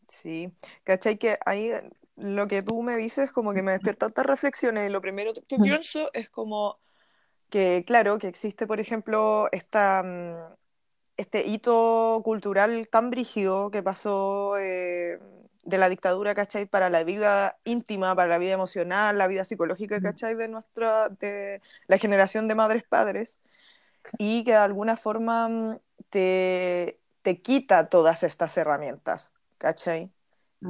[0.08, 0.52] Sí,
[0.84, 1.18] ¿cachai?
[1.18, 1.72] Que ahí
[2.16, 5.58] lo que tú me dices como que me despierta tantas reflexiones y lo primero que
[5.58, 6.80] pienso es como
[7.50, 10.56] que claro, que existe, por ejemplo, esta, mm,
[11.18, 15.20] este hito cultural tan brígido que pasó eh,
[15.64, 16.66] de la dictadura, ¿cachai?
[16.66, 20.36] Para la vida íntima, para la vida emocional, la vida psicológica, ¿cachai?
[20.36, 23.40] De nuestra, de la generación de madres padres,
[24.18, 26.99] y que de alguna forma mm, te,
[27.30, 30.12] te quita todas estas herramientas, ¿cachai?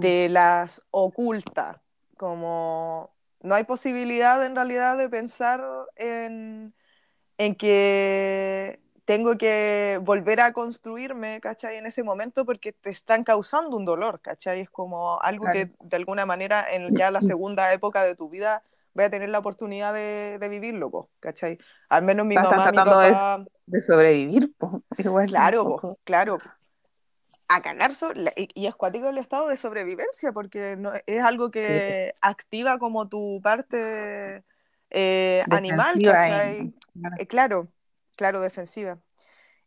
[0.01, 1.81] Te las oculta,
[2.17, 5.63] como no hay posibilidad en realidad de pensar
[5.95, 6.73] en,
[7.57, 11.77] que tengo que volver a construirme, ¿cachai?
[11.77, 14.59] En ese momento porque te están causando un dolor, ¿cachai?
[14.59, 18.63] Es como algo que de alguna manera en ya la segunda época de tu vida
[18.93, 21.57] voy a tener la oportunidad de, vivirlo, ¿cachai?
[21.89, 23.45] Al menos mi mamá, mi papá...
[23.65, 24.83] De, sobrevivir, po.
[25.27, 26.37] claro, claro
[27.49, 27.91] a cagar
[28.35, 33.41] y, es cuático el estado de sobrevivencia porque no, es algo que activa como tu
[33.41, 34.43] parte
[34.91, 36.73] eh, animal, ¿cachai?
[37.17, 37.67] Eh, claro.
[38.15, 38.99] claro, defensiva.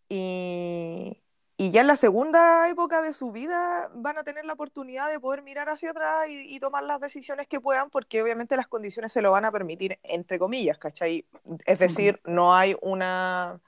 [0.09, 1.22] Y,
[1.71, 5.43] ya en la segunda época de su vida van a tener la oportunidad de poder
[5.43, 9.31] mirar hacia atrás y, tomar las decisiones que puedan, porque obviamente las condiciones se lo
[9.31, 11.27] van a permitir, entre comillas, ¿cachai?
[11.67, 13.61] Es decir, no hay una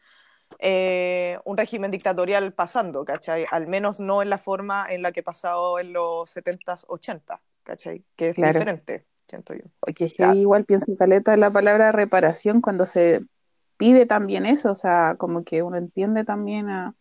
[0.60, 3.46] eh, un régimen dictatorial pasando, ¿cachai?
[3.50, 8.04] Al menos no en la forma en la que pasado en los 70s, 80 ¿cachai?
[8.14, 9.64] Que es diferente, siento yo.
[9.80, 13.20] Oye, igual pienso en caleta la palabra reparación cuando se
[13.76, 16.94] pide también eso, o sea, como que uno entiende también a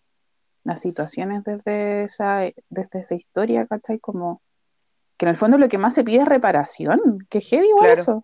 [0.63, 3.99] las situaciones desde esa, desde esa historia, ¿cachai?
[3.99, 4.41] Como
[5.17, 8.23] que en el fondo lo que más se pide es reparación, que heavy igual eso.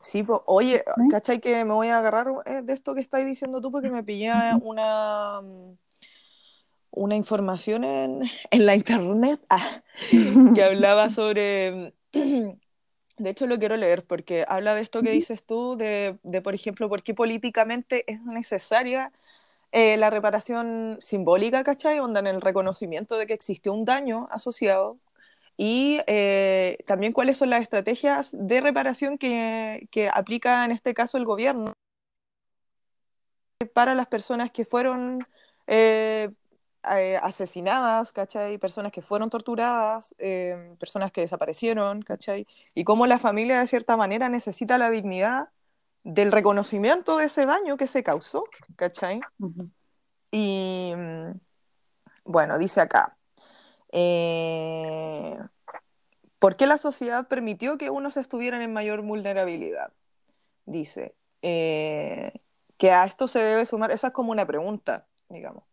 [0.00, 3.60] Sí, pues, oye, ¿cachai que me voy a agarrar eh, de esto que estáis diciendo
[3.60, 3.72] tú?
[3.72, 5.76] Porque me pillé una, mm,
[6.92, 9.82] una información en, la internet ah,
[10.54, 11.94] que hablaba sobre...
[13.18, 16.88] De hecho, lo quiero leer porque habla de esto que dices tú, de, por ejemplo,
[16.88, 19.10] por qué políticamente es necesaria
[19.72, 22.00] eh, la reparación simbólica, ¿cachai?
[22.00, 24.98] Onda en el reconocimiento de que existió un daño asociado
[25.56, 31.18] y eh, también cuáles son las estrategias de reparación que, que, aplica en este caso
[31.18, 31.74] el gobierno
[33.74, 35.26] para las personas que fueron
[35.66, 36.30] eh,
[37.22, 38.58] asesinadas, ¿cachai?
[38.58, 40.14] Personas que fueron torturadas,
[40.78, 42.46] personas que desaparecieron, ¿cachai?
[42.74, 45.50] Y cómo la familia de cierta manera necesita la dignidad
[46.08, 48.44] del reconocimiento de ese daño que se causó,
[48.76, 49.20] ¿cachai?
[50.30, 50.92] Y
[52.24, 53.16] bueno, dice acá,
[53.92, 55.38] eh,
[56.38, 59.92] ¿Por qué la sociedad permitió que unos estuvieran en mayor vulnerabilidad?
[60.66, 62.32] Dice, eh,
[62.76, 65.64] que a esto se debe sumar, esa es como una pregunta, digamos,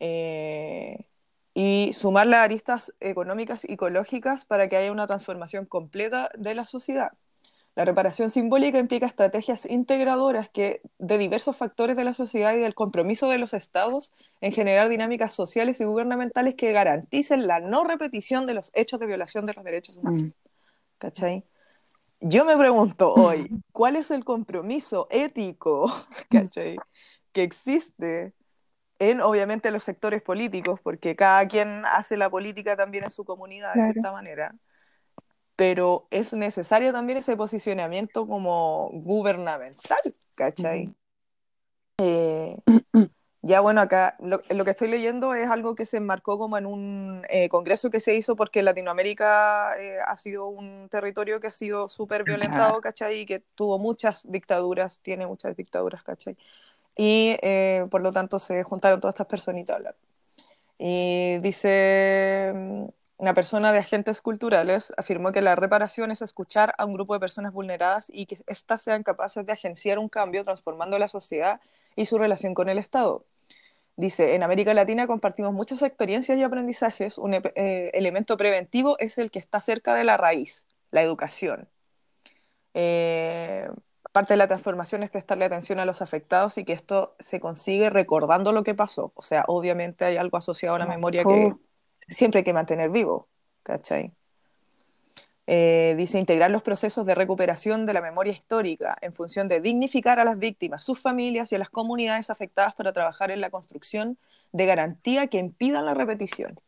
[0.00, 1.08] eh,
[1.54, 6.66] y sumar las aristas económicas y ecológicas para que haya una transformación completa de la
[6.66, 7.12] sociedad.
[7.76, 12.74] La reparación simbólica implica estrategias integradoras que, de diversos factores de la sociedad y del
[12.74, 18.46] compromiso de los estados en generar dinámicas sociales y gubernamentales que garanticen la no repetición
[18.46, 20.22] de los hechos de violación de los derechos humanos.
[20.22, 20.30] Mm.
[20.98, 21.44] ¿Cachai?
[22.20, 25.92] Yo me pregunto hoy, ¿cuál es el compromiso ético
[26.30, 26.76] ¿cachai?
[27.32, 28.34] que existe
[29.00, 33.74] en obviamente los sectores políticos, porque cada quien hace la política también en su comunidad
[33.74, 34.54] de cierta manera,
[35.56, 40.92] pero es necesario también ese posicionamiento como gubernamental, ¿cachai?
[41.98, 42.56] Eh,
[43.42, 47.22] ya bueno, acá lo, que estoy leyendo es algo que se enmarcó como en un
[47.28, 51.88] eh, congreso que se hizo porque Latinoamérica eh, ha sido un territorio que ha sido
[51.88, 53.20] súper violentado, ¿cachai?
[53.20, 56.36] Y que tuvo muchas dictaduras, tiene muchas dictaduras, ¿cachai?
[56.96, 57.36] Y
[57.90, 59.96] por lo tanto se juntaron todas estas personitas a hablar.
[60.78, 62.52] Y dice
[63.24, 67.20] una persona de agentes culturales afirmó que la reparación es escuchar a un grupo de
[67.20, 71.58] personas vulneradas y que éstas sean capaces de agenciar un cambio transformando la sociedad
[71.96, 73.24] y su relación con el Estado.
[73.96, 77.16] Dice, en América Latina compartimos muchas experiencias y aprendizajes.
[77.16, 81.66] Un eh, elemento preventivo es el que está cerca de la raíz, la educación.
[82.74, 83.70] Eh,
[84.12, 87.88] parte de la transformación es prestarle atención a los afectados y que esto se consigue
[87.88, 89.12] recordando lo que pasó.
[89.14, 91.54] O sea, obviamente hay algo asociado a la memoria que
[92.08, 93.28] siempre hay que mantener vivo,
[93.62, 94.12] ¿cachai?
[95.46, 100.18] Eh, dice integrar los procesos de recuperación de la memoria histórica en función de dignificar
[100.18, 104.16] a las víctimas, sus familias y a las comunidades afectadas para trabajar en la construcción
[104.52, 106.58] de garantía que impidan la repetición.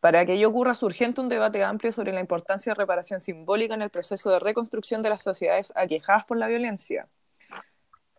[0.00, 3.74] Para que ello ocurra, es urgente un debate amplio sobre la importancia de reparación simbólica
[3.74, 7.06] en el proceso de reconstrucción de las sociedades aquejadas por la violencia.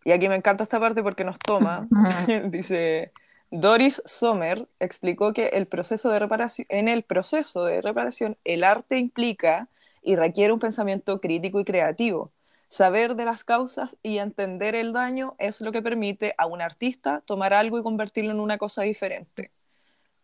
[0.05, 1.87] Y aquí me encanta esta parte porque nos toma,
[2.45, 3.11] dice,
[3.51, 8.97] Doris Sommer explicó que el proceso de reparación, en el proceso de reparación el arte
[8.97, 9.67] implica
[10.01, 12.31] y requiere un pensamiento crítico y creativo.
[12.69, 17.21] Saber de las causas y entender el daño es lo que permite a un artista
[17.25, 19.51] tomar algo y convertirlo en una cosa diferente.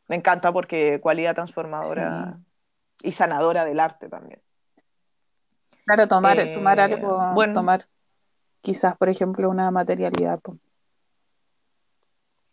[0.07, 2.39] Me encanta porque cualidad transformadora
[3.03, 4.41] y sanadora del arte también.
[5.85, 7.85] Claro, tomar, eh, tomar algo, bueno, tomar
[8.61, 10.39] quizás, por ejemplo, una materialidad.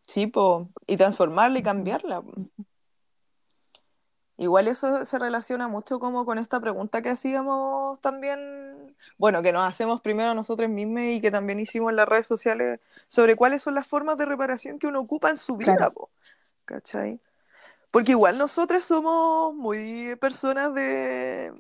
[0.07, 0.31] Sí,
[0.87, 2.23] y transformarla y cambiarla.
[4.37, 9.63] Igual eso se relaciona mucho como con esta pregunta que hacíamos también, bueno, que nos
[9.63, 13.77] hacemos primero nosotros mismos y que también hicimos en las redes sociales sobre cuáles son
[13.77, 15.93] las formas de reparación que uno ocupa en su vida,
[16.65, 17.21] ¿cachai?
[17.93, 21.53] Porque igual nosotros somos muy personas de,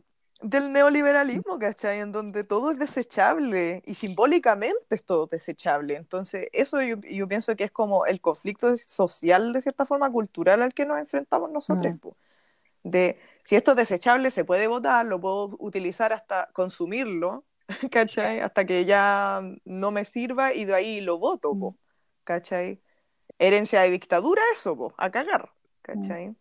[0.45, 2.01] del neoliberalismo, ¿cachai?
[2.01, 5.97] En donde todo es desechable y simbólicamente es todo desechable.
[5.97, 10.75] Entonces, eso yo, pienso que es como el conflicto social, de cierta forma, cultural al
[10.75, 11.95] que nos enfrentamos nosotros.
[11.95, 12.09] Mm
[12.85, 17.45] de si esto es desechable, se puede votar, lo puedo utilizar hasta consumirlo,
[17.91, 18.41] ¿cachai?
[18.41, 21.75] Hasta que ya no me sirva y de ahí lo voto, mm.
[22.25, 22.81] ¿cachai?
[23.39, 25.51] Herencia de dictadura, eso, a cagar,
[25.83, 26.29] ¿cachai?
[26.29, 26.37] Mm.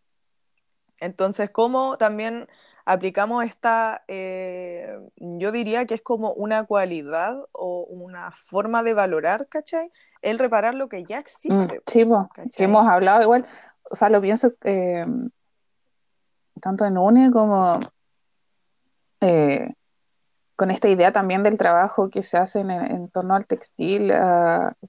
[0.99, 2.47] Entonces, ¿cómo también
[2.85, 9.47] aplicamos esta, eh, yo diría que es como una cualidad o una forma de valorar,
[9.47, 9.91] ¿cachai?
[10.21, 11.81] El reparar lo que ya mm, existe.
[11.85, 13.45] sí, hemos hablado igual,
[13.89, 14.53] o sea, lo pienso...
[14.63, 15.05] Eh,
[16.61, 17.77] tanto en UNE como
[19.19, 19.73] eh,
[20.55, 24.13] con esta idea también del trabajo que se hace en, torno al textil,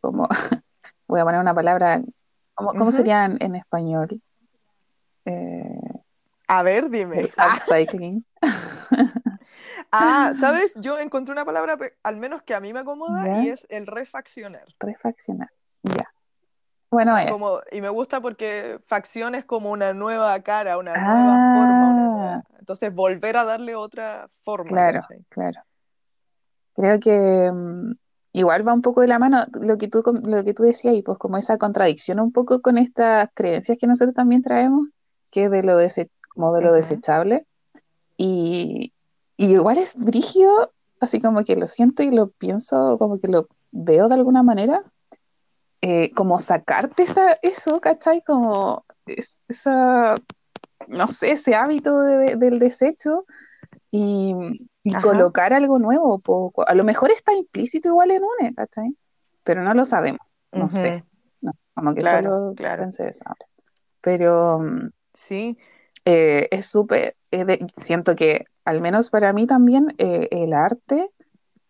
[0.01, 0.29] como
[1.09, 2.01] voy a poner una palabra,
[2.55, 4.21] ¿cómo, sería en, español?
[5.25, 6.04] Eh,
[6.49, 7.31] a ver, dime.
[7.37, 8.25] Upcycling.
[9.93, 10.75] ah, ¿sabes?
[10.81, 14.67] Yo encontré una palabra, al menos que a mí me acomoda, y es el refaccionar.
[14.81, 15.51] Refaccionar,
[15.83, 16.11] ya.
[16.91, 17.31] Bueno, es.
[17.31, 22.35] Como, y me gusta porque facción es como una nueva cara, una nueva forma.
[22.35, 22.43] Ah.
[22.59, 24.71] entonces, volver a darle otra forma.
[24.71, 25.61] Claro, claro.
[26.75, 27.95] Creo que mm,
[28.33, 31.03] igual va un poco de la mano lo que tú, lo que tú decías y
[31.03, 34.87] pues como esa contradicción un poco con estas creencias que nosotros también traemos,
[35.31, 35.77] que de lo,
[36.35, 37.47] dese como de lo desechable.
[38.17, 38.93] Y,
[39.37, 43.49] y igual es brígido, así como que lo siento y lo pienso, como que lo
[43.73, 44.85] veo de alguna manera,
[45.81, 48.23] eh, como sacarte esa, eso, ¿cachai?
[48.23, 50.15] Como esa,
[50.89, 53.27] no sé, ese hábito del desecho
[53.91, 54.35] y,
[55.03, 56.19] colocar algo nuevo.
[56.19, 56.67] Poco.
[56.67, 58.97] A lo mejor está implícito igual en UNE, ¿cachai?
[59.43, 61.05] Pero no lo sabemos, no sé.
[61.75, 63.25] como que solo pensé eso
[64.01, 65.59] Pero mm, sí.
[66.05, 67.17] Eh, es súper,
[67.77, 71.11] siento que al menos para mí también eh, el arte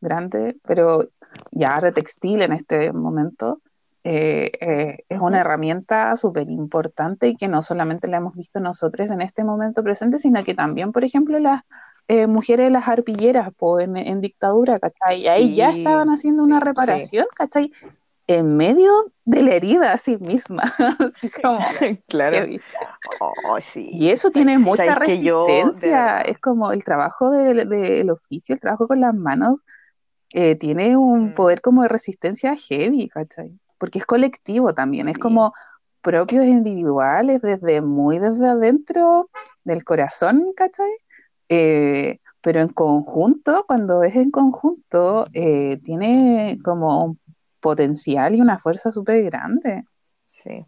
[0.01, 1.09] grande, pero
[1.51, 3.61] ya arte textil en este momento,
[4.07, 9.11] eh, eh, es una herramienta súper importante y que no solamente la hemos visto nosotros
[9.11, 11.63] en este momento presente, sino que también, por ejemplo, las
[12.09, 15.23] eh, mujeres de las arpilleras en, dictadura, ¿cachai?
[15.23, 17.73] Y ahí ya estaban haciendo una reparación, ¿cachai?
[18.27, 20.75] En medio de la herida a sí misma.
[22.09, 22.47] claro.
[23.21, 26.21] Oh, y eso tiene mucha resistencia.
[26.23, 29.59] Es como el trabajo del oficio, el trabajo con las manos,
[30.59, 31.35] tiene un mm.
[31.35, 33.59] poder como de resistencia heavy, ¿cachai?
[33.85, 35.53] porque es colectivo también, es como
[36.01, 39.29] propios individuales, desde muy desde adentro
[39.65, 40.91] del corazón, ¿cachai?
[41.51, 47.19] Eh, pero en conjunto, cuando es en conjunto, eh, tiene como un
[47.65, 49.85] potencial y una fuerza súper grande.
[50.27, 50.67] Sí,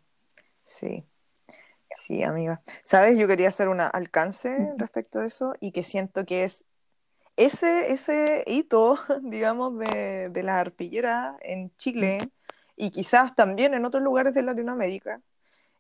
[0.63, 1.05] sí.
[1.91, 2.63] Sí, amiga.
[2.83, 6.65] Sabes, yo quería hacer un alcance respecto a eso y que siento que es
[7.37, 12.19] ese, ese hito, digamos, de, de la arpillera en Chile
[12.77, 15.21] y quizás también en otros lugares de Latinoamérica,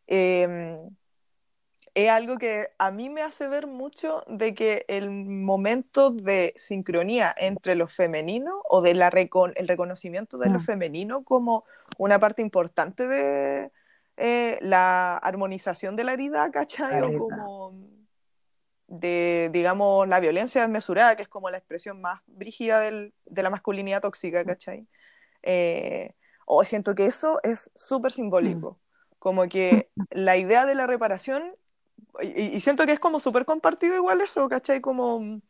[0.06, 0.90] em,
[1.96, 7.34] es algo que a mí me hace ver mucho de que el momento de sincronía
[7.38, 10.62] entre lo femenino o de la el reconocimiento de lo mm.
[10.62, 11.64] femenino como
[11.96, 13.72] una parte importante de
[14.18, 17.00] eh, la armonización de la herida, ¿cachai?
[17.00, 17.72] O como
[18.88, 23.48] de, digamos, la violencia desmesurada, que es como la expresión más brígida del, de la
[23.48, 24.86] masculinidad tóxica, ¿cachai?
[25.42, 26.12] Eh,
[26.44, 29.14] o siento que eso es súper simbólico, mm.
[29.18, 31.56] como que la idea de la reparación,
[32.22, 34.80] y, siento que es como súper compartido igual eso, ¿cachai?
[34.80, 35.40] Como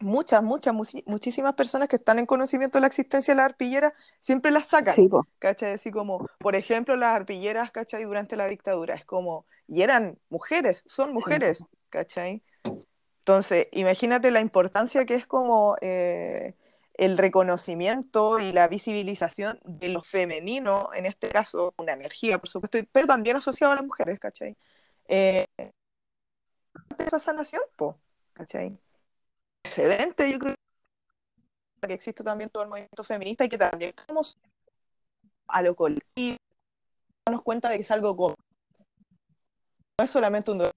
[0.00, 0.74] muchas, muchas,
[1.06, 4.96] muchísimas personas que están en conocimiento de la existencia de la arpillera siempre las sacan,
[5.38, 5.72] ¿cachai?
[5.72, 8.04] Así como, por ejemplo, las arpilleras, ¿cachai?
[8.04, 12.42] Durante la dictadura, es como, y eran mujeres, son mujeres, ¿cachai?
[13.20, 16.54] Entonces, imagínate la importancia que es como eh,
[16.94, 22.78] el reconocimiento y la visibilización de lo femenino, en este caso, una energía, por supuesto,
[22.92, 24.56] pero también asociado a las mujeres, ¿cachai?
[25.08, 25.46] Eh,
[26.98, 27.98] esa sanación, po,
[28.32, 28.78] ¿cachai?
[29.64, 30.54] Excedente, yo creo
[31.86, 34.36] que existe también todo el movimiento feminista y que también estamos
[35.48, 36.36] a lo colectivo,
[37.24, 38.34] darnos cuenta de que es algo como
[39.98, 40.70] no es solamente un no,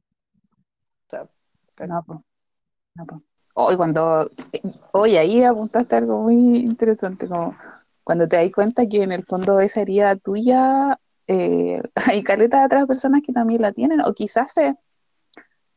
[3.56, 4.30] Hoy cuando,
[4.92, 7.58] hoy ahí apuntaste algo muy interesante, como
[8.04, 12.66] cuando te das cuenta que en el fondo esa herida tuya, eh, hay caleta de
[12.66, 14.56] otras personas que también la tienen, o quizás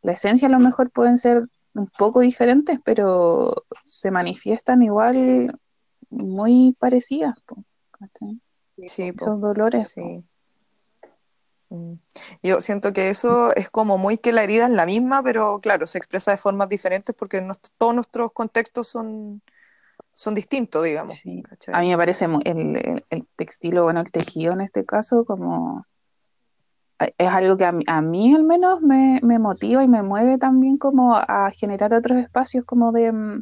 [0.02, 5.58] la esencia a lo mejor pueden ser un poco diferentes, pero se manifiestan igual
[6.10, 7.36] muy parecidas.
[8.86, 9.92] sí, Esos dolores.
[9.92, 10.24] Sí.
[11.70, 11.94] Mm.
[12.42, 15.86] Yo siento que eso es como muy que la herida es la misma, pero claro,
[15.86, 17.42] se expresa de formas diferentes porque
[17.78, 19.40] todos nuestros contextos son,
[20.12, 21.22] son distintos, digamos.
[21.72, 25.86] A mí me parece el, el, textil o bueno, el tejido en este caso como
[27.18, 31.50] es algo que a mí, al menos me, motiva y me mueve también como a
[31.50, 33.40] generar otros espacios como de, mm,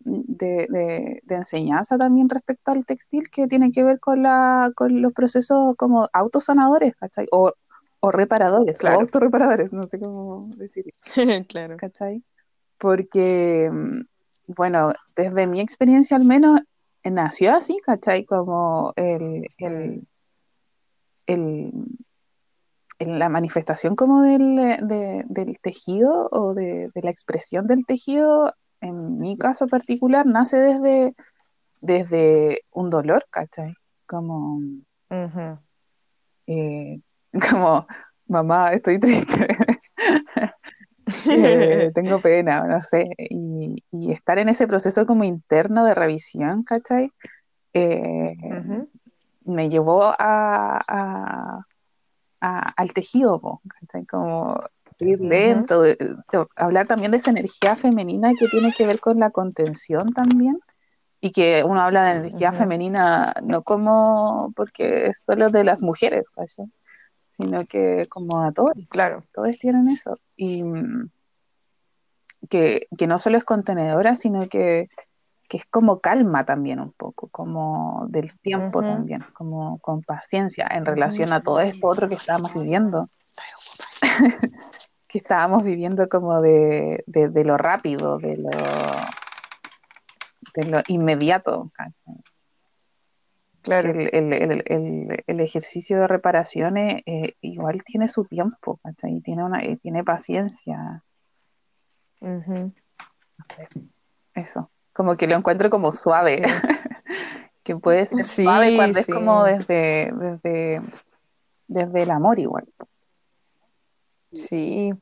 [0.00, 5.74] de, enseñanza también respecto al textil que tiene que ver con, la, con los procesos
[5.76, 7.26] como autosanadores, ¿cachai?
[7.32, 7.52] O,
[8.00, 10.84] o reparadores, o autorreparadores, no sé cómo decir.
[11.48, 11.76] claro.
[11.76, 12.22] ¿Cachai?
[12.78, 14.00] Porque, mm,
[14.54, 16.60] bueno, desde mi experiencia al menos,
[17.10, 18.24] nació así, ¿cachai?
[18.24, 20.06] Como el, el,
[21.26, 21.72] el,
[22.98, 24.78] la manifestación como del,
[25.28, 31.14] del tejido o de, la expresión del tejido, en mi caso particular, nace desde,
[31.80, 33.74] desde un dolor, ¿cachai?
[34.06, 34.60] Como,
[37.50, 37.86] como,
[38.26, 39.48] mamá, estoy triste,
[41.30, 47.10] eh, tengo pena, no sé, y, estar en ese proceso como interno de revisión, ¿cachai?
[47.72, 48.34] Eh,
[49.44, 51.64] me llevó a,
[52.40, 53.60] al tejido.
[54.10, 54.60] Como
[54.98, 55.82] ir lento,
[56.56, 60.58] hablar también de esa energía femenina que tiene que ver con la contención también,
[61.20, 66.30] y que uno habla de energía femenina no como porque es solo de las mujeres,
[66.30, 66.66] ¿cachai?
[67.36, 69.22] sino que como a todos, claro.
[69.34, 70.14] todos tienen eso.
[70.36, 71.10] Y mm,
[72.48, 74.88] que, no solo es contenedora, sino que,
[75.52, 81.32] es como calma también un poco, como del tiempo también, como con paciencia en relación
[81.32, 83.08] a todo esto otro que estábamos viviendo.
[85.08, 88.50] que estábamos viviendo como de, de, lo rápido, de lo,
[90.54, 91.70] de lo inmediato.
[93.62, 93.92] Claro.
[93.92, 99.20] El, ejercicio de reparaciones eh, igual tiene su tiempo, ¿cachai?
[99.20, 101.04] Tiene, una, tiene paciencia.
[104.34, 106.42] Eso, como que lo encuentro como suave,
[107.62, 110.82] que puede ser suave cuando es como desde, desde,
[111.68, 112.66] desde el amor igual.
[114.32, 114.92] Sí,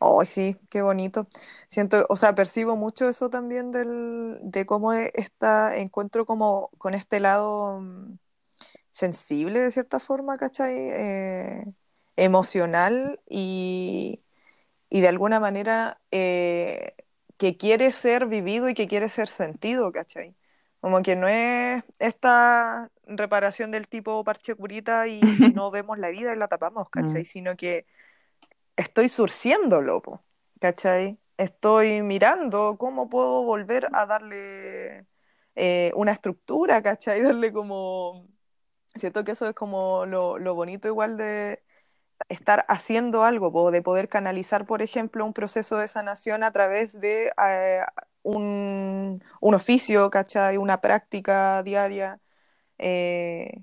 [0.00, 1.26] oh, sí, qué bonito.
[1.68, 6.94] Siento, o sea, percibo mucho eso también del, de cómo e, está, encuentro como con
[6.94, 8.18] este lado mm,
[8.90, 10.74] sensible de cierta forma, ¿cachai?
[10.76, 11.64] Eh,
[12.16, 14.22] emocional y,
[14.90, 16.94] de alguna manera eh,
[17.36, 20.36] que quiere ser vivido y que quiere ser sentido, ¿cachai?
[20.80, 25.20] Como que no es esta reparación del tipo parche curita y
[25.56, 27.22] no vemos la vida y la tapamos, ¿cachai?
[27.22, 27.24] Mm.
[27.24, 27.86] Sino que
[28.76, 30.02] estoy surciéndolo,
[30.60, 31.18] ¿cachai?
[31.36, 35.06] Estoy mirando cómo puedo volver a darle
[35.54, 37.22] eh, una estructura, ¿cachai?
[37.22, 38.28] Darle como...
[38.94, 41.62] Siento que eso es como lo, lo bonito igual de
[42.28, 47.32] estar haciendo algo, de poder canalizar, por ejemplo, un proceso de sanación a través de
[47.46, 47.80] eh,
[48.22, 50.56] un, un, oficio, ¿cachai?
[50.56, 52.20] Una práctica diaria.
[52.78, 53.62] Eh,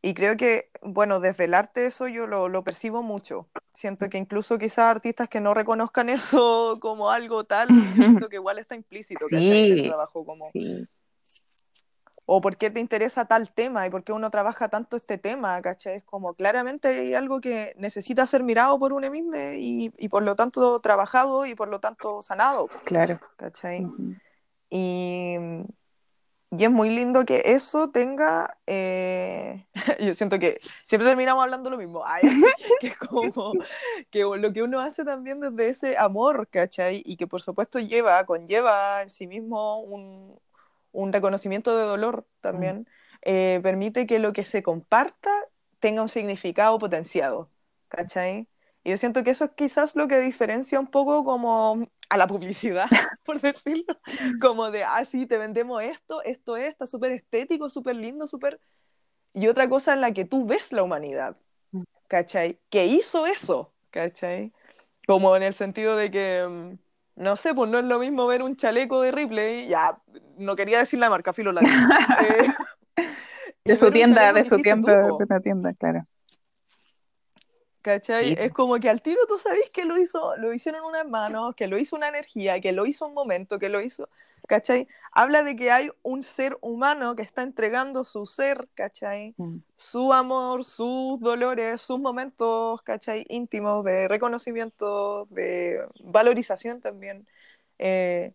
[0.00, 3.48] y creo que, bueno, desde el arte eso yo lo, lo, percibo mucho.
[3.72, 8.58] Siento que incluso quizás artistas que no reconozcan eso como algo tal, siento que igual
[8.58, 9.72] está implícito, ¿cachai?
[9.72, 10.50] En el trabajo como...
[12.30, 15.62] O por qué te interesa tal tema y por qué uno trabaja tanto este tema,
[15.62, 15.96] ¿cachai?
[15.96, 20.22] Es como claramente hay algo que necesita ser mirado por uno mismo y, y por
[20.22, 22.68] lo tanto trabajado y por lo tanto sanado.
[22.84, 23.18] Claro.
[23.38, 23.86] ¿Cachai?
[24.68, 25.36] y,
[26.50, 29.66] y es muy lindo que eso tenga, eh,
[30.00, 32.02] yo siento que siempre terminamos hablando lo mismo,
[32.80, 33.52] que es como
[34.10, 37.02] que lo que uno hace también desde ese amor, ¿cachai?
[37.04, 40.38] Y que por supuesto lleva, conlleva en sí mismo un,
[40.92, 42.86] un reconocimiento de dolor también, mm.
[43.22, 45.30] eh, permite que lo que se comparta
[45.80, 47.50] tenga un significado potenciado,
[47.88, 48.48] ¿cachai?
[48.84, 52.26] Y yo siento que eso es quizás lo que diferencia un poco como a la
[52.26, 52.88] publicidad,
[53.24, 53.84] por decirlo,
[54.40, 58.60] como de, ah, sí, te vendemos esto, esto es, está súper estético, súper lindo, súper...
[59.34, 61.36] Y otra cosa en la que tú ves la humanidad,
[61.72, 61.82] mm.
[62.08, 62.58] ¿cachai?
[62.70, 64.52] Que hizo eso, ¿cachai?
[65.06, 66.87] Como en el sentido de que, mm,
[67.18, 69.98] no sé, pues no es lo mismo ver un chaleco de Ripley, ya,
[70.38, 71.60] no quería decir la marca, filo la
[72.96, 73.04] eh,
[73.64, 76.06] De su tienda, de su tienda, de una tienda, claro.
[77.82, 78.34] ¿Cachai?
[78.38, 81.68] Es como que al tiro tú sabes que lo hizo, lo hicieron unas manos, que
[81.68, 84.08] lo hizo una energía, que lo hizo un momento, que lo hizo,
[84.48, 84.88] ¿cachai?
[85.12, 89.34] Habla de que hay un ser humano que está entregando su ser, ¿cachai?
[89.36, 89.58] Mm.
[89.76, 93.24] Su amor, sus dolores, sus momentos, ¿cachai?
[93.28, 97.28] Íntimos de reconocimiento, de valorización también,
[97.78, 98.32] eh,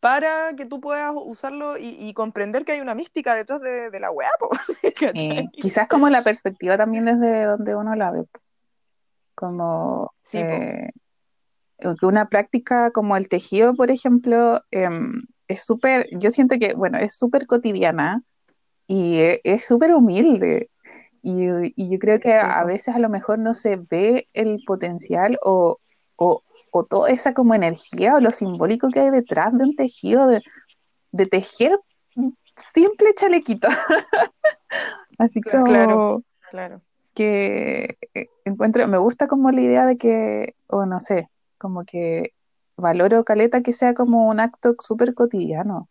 [0.00, 4.28] para que tú puedas usarlo y, comprender que hay una mística detrás de, la web.
[5.52, 8.24] quizás como la perspectiva también desde donde uno la ve
[9.38, 10.90] como eh,
[12.02, 17.16] una práctica como el tejido, por ejemplo, em, es súper, yo siento que, bueno, es
[17.16, 18.24] súper cotidiana
[18.88, 20.70] y e, es súper humilde.
[21.22, 25.78] Y, yo creo que a veces a lo mejor no se ve el potencial o,
[26.16, 26.42] o,
[26.90, 30.42] toda esa como energía o lo simbólico que hay detrás de un tejido, de,
[31.12, 31.78] de tejer
[32.56, 33.68] simple chalequito.
[35.18, 35.64] Así como...
[35.64, 36.82] Claro, claro
[37.18, 42.32] que eh, encuentro, me gusta como la idea de que, o no sé, como que
[42.76, 45.88] valoro caleta que sea como un acto súper cotidiano.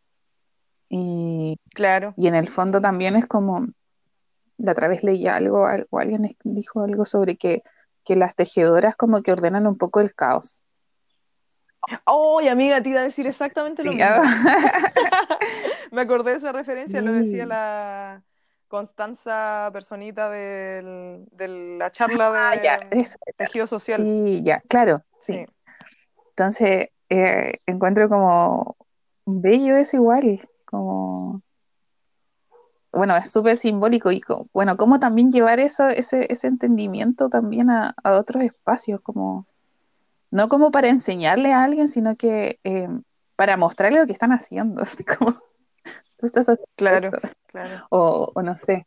[0.88, 2.14] Y, claro.
[2.16, 3.68] y en el fondo también es como,
[4.58, 7.62] la otra vez leí algo, o alguien dijo algo sobre que,
[8.06, 10.64] que las tejedoras como que ordenan un poco el caos.
[12.06, 14.06] Oh, amiga, te iba a decir exactamente lo mismo.
[15.92, 18.24] Me acordé de esa referencia, lo decía la,
[18.68, 21.24] Constanza Personita de
[21.78, 24.02] la charla ah, de tejido social.
[24.04, 25.46] Sí, ya, claro, sí.
[26.30, 28.78] Entonces, eh, encuentro como
[29.26, 31.42] bello eso igual, como...
[32.92, 34.22] Bueno, es súper simbólico y
[34.54, 39.46] bueno, cómo también llevar eso, ese, ese entendimiento también a, otros espacios, como
[40.32, 42.88] no como para enseñarle a alguien, sino que eh,
[43.36, 45.38] para mostrarle lo que están haciendo, así como
[46.18, 47.12] tú estás haciendo claro.
[47.90, 48.86] O, no sé,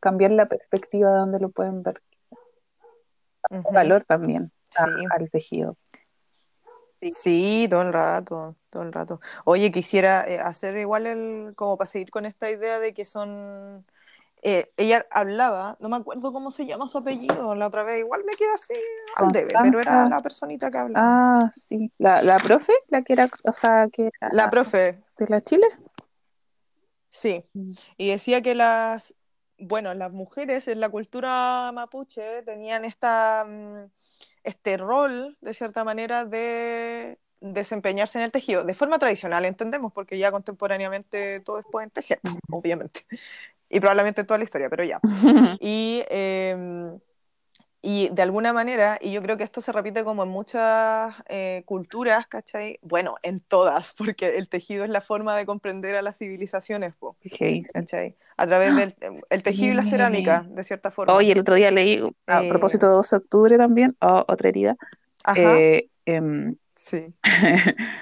[0.00, 2.02] cambiar la perspectiva de donde lo pueden ver.
[3.72, 4.52] Valor también
[5.10, 5.76] al tejido.
[7.00, 7.68] Sí.
[7.70, 9.20] todo el rato, todo el rato.
[9.44, 13.86] Oye, quisiera eh, hacer igual el, como para seguir con esta idea de que son,
[14.42, 18.24] eh, ella hablaba, no me acuerdo cómo se llama su apellido, la otra vez, igual
[18.24, 18.74] me queda así
[19.16, 21.06] al debe, pero era la personita que hablaba.
[21.44, 25.00] Ah, sí, la, la profe, la que era, o sea, que la profe.
[25.18, 25.66] ¿De la Chile?
[27.08, 27.72] Sí, mm.
[27.96, 29.14] y decía que las,
[29.58, 33.90] bueno, las mujeres en la cultura mapuche tenían esta, mm,
[34.44, 40.18] este rol, de cierta manera, de desempeñarse en el tejido, de forma tradicional, entendemos, porque
[40.18, 43.06] ya contemporáneamente todos pueden tejer, obviamente,
[43.68, 45.00] y probablemente toda la historia, pero ya.
[45.60, 46.98] Y em,
[47.80, 51.62] y de alguna manera, y yo creo que esto se repite como en muchas eh,
[51.64, 52.80] culturas, ¿cachai?
[52.82, 56.94] Bueno, en todas, porque el tejido es la forma de comprender a las civilizaciones,
[57.72, 58.16] ¿cachai?
[58.36, 58.94] A través del
[59.30, 61.14] el tejido y la cerámica, de cierta forma.
[61.14, 64.76] Hoy el otro día leí, a eh, propósito de 12 de octubre también, otra herida.
[65.24, 65.58] Ajá.
[65.58, 67.14] Eh, em, sí.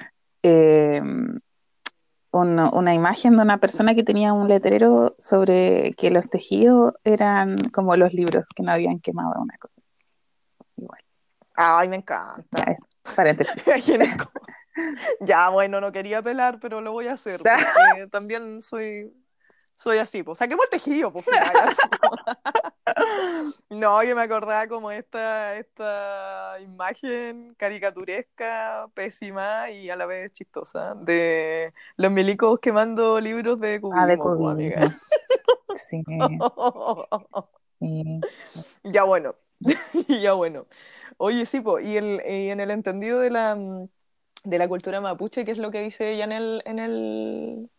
[2.42, 7.58] Em, una imagen de una persona que tenía un letrero sobre que los tejidos eran
[7.72, 9.80] como los libros que no habían quemado, una cosa.
[10.76, 11.00] Igual.
[11.54, 12.44] Ay, me encanta.
[12.52, 13.62] Ya, es paréntesis.
[15.20, 17.40] ya, bueno, no quería pelar, pero lo voy a hacer.
[17.90, 19.12] Porque también soy
[19.76, 21.26] soy así, pues saquemos el tejido, pues.
[23.70, 30.94] no, yo me acordaba como esta, esta imagen caricaturesca, pésima y a la vez chistosa
[30.94, 34.48] de los milicos quemando libros de cubismo, ah, de pues, cubismo.
[34.50, 34.80] amiga.
[35.78, 36.02] Sí.
[38.82, 39.34] Ya bueno,
[40.08, 40.66] ya bueno.
[41.18, 43.58] Oye, sí, pues, y, el, y en el entendido de la,
[44.42, 47.70] de la cultura mapuche, ¿qué es lo que dice ella en el, en el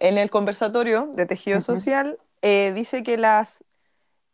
[0.00, 3.64] en el conversatorio de tejido social, eh, dice que las,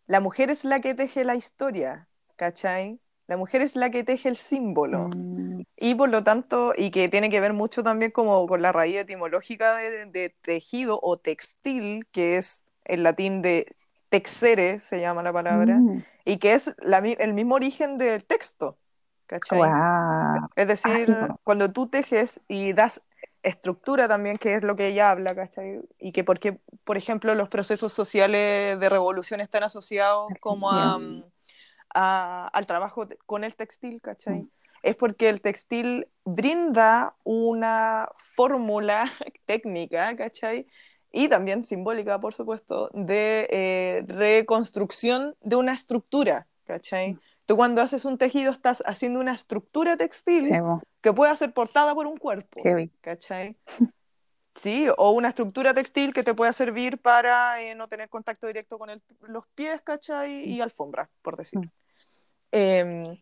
[0.06, 3.00] la mujer es la que teje la historia, ¿cachai?
[3.26, 5.08] La mujer es la que teje el símbolo.
[5.08, 5.62] Mm.
[5.76, 8.96] Y por lo tanto, y que tiene que ver mucho también como con la raíz
[8.96, 13.74] etimológica de, tejido o textil, que es el latín de
[14.10, 16.04] texere, se llama la palabra, mm.
[16.26, 16.74] y que es
[17.18, 18.78] el mismo origen del texto.
[19.26, 19.60] ¿cachai?
[20.54, 23.00] Es decir, cuando tú tejes y das
[23.44, 25.80] estructura también, que es lo que ella habla, ¿cachai?
[25.98, 32.66] Y que porque, por ejemplo, los procesos sociales de revolución están asociados como a, al
[32.66, 34.40] trabajo con el textil, ¿cachai?
[34.40, 34.50] Mm.
[34.82, 39.12] Es porque el textil brinda una fórmula
[39.46, 40.66] técnica, ¿cachai?
[41.12, 47.12] Y también simbólica, por supuesto, de eh, reconstrucción de una estructura, ¿cachai?
[47.12, 47.20] Mm.
[47.46, 50.50] Tú cuando haces un tejido estás haciendo una estructura textil
[51.00, 52.62] que puede ser portada por un cuerpo,
[53.00, 53.56] ¿cachai?
[54.54, 58.78] Sí, o una estructura textil que te pueda servir para eh, no tener contacto directo
[58.78, 58.88] con
[59.22, 60.48] los pies, ¿cachai?
[60.48, 61.58] Y alfombra, por decir.
[61.58, 61.70] Mm.
[62.52, 63.16] Em,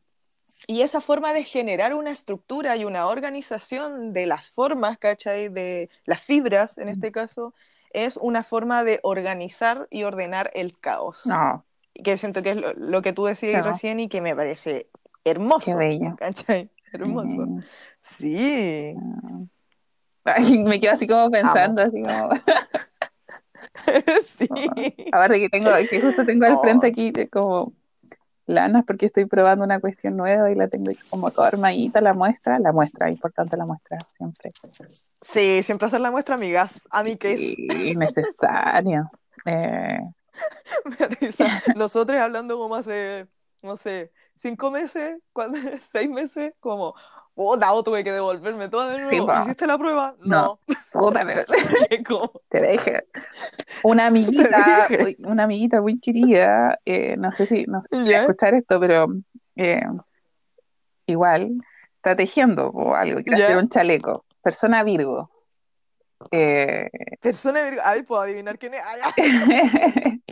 [0.67, 5.49] y esa forma de generar una estructura y una organización de las formas, ¿cachai?
[5.49, 6.91] De las fibras, en mm.
[6.91, 7.55] este caso,
[7.95, 11.25] es una forma de organizar y ordenar el caos.
[11.25, 11.65] No
[11.95, 14.89] que siento que es lo, que tú decías recién y que me parece
[15.25, 15.73] hermoso.
[15.73, 16.17] Qué bello.
[16.19, 16.71] ¿Cachai?
[16.93, 17.47] Hermoso.
[18.01, 18.95] Sí.
[20.25, 22.31] me quedo así como pensando, así como...
[24.25, 24.49] sí.
[25.13, 26.91] Aparte que tengo, que justo tengo al frente oh.
[26.91, 27.73] aquí como
[28.47, 32.59] lanas porque estoy probando una cuestión nueva y la tengo como toda armadita la muestra,
[32.59, 34.53] la muestra, importante la muestra siempre.
[35.21, 37.57] Sí, siempre hacer la muestra, amigas, a mí que es
[41.21, 41.31] Eh,
[41.77, 43.27] Nosotros hablando como hace,
[43.63, 46.95] no sé, cinco meses, cuando, seis meses, como,
[47.35, 49.33] oh, no, tuve que devolverme todo de nuevo.
[49.43, 50.17] ¿Hiciste la prueba?
[50.21, 50.59] No.
[52.49, 53.07] te dejé.
[53.83, 54.89] Una amiguita,
[55.25, 59.07] una amiguita muy querida, eh, no sé si, no sé si escuchar esto, pero
[59.57, 59.83] eh,
[61.07, 61.53] igual,
[61.97, 64.25] está tejiendo o algo, quiere hacer un chaleco.
[64.43, 65.31] Persona Virgo.
[66.31, 66.89] Eh,
[67.21, 68.83] Persona Virgo, a ver, puedo adivinar quién es.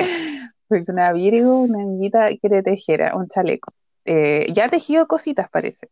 [0.68, 3.72] Persona Virgo, una amiguita quiere tejer un chaleco.
[4.04, 5.88] Eh, ya ha tejido cositas, parece.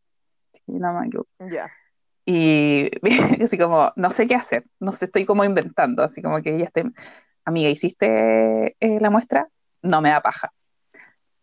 [1.51, 1.70] Ya.
[2.24, 2.90] Y
[3.42, 6.66] así como, no sé qué hacer, no sé, estoy como inventando, así como que ella
[6.66, 6.84] esté,
[7.44, 9.49] amiga, ¿hiciste eh, la muestra?
[9.82, 10.53] No me da paja.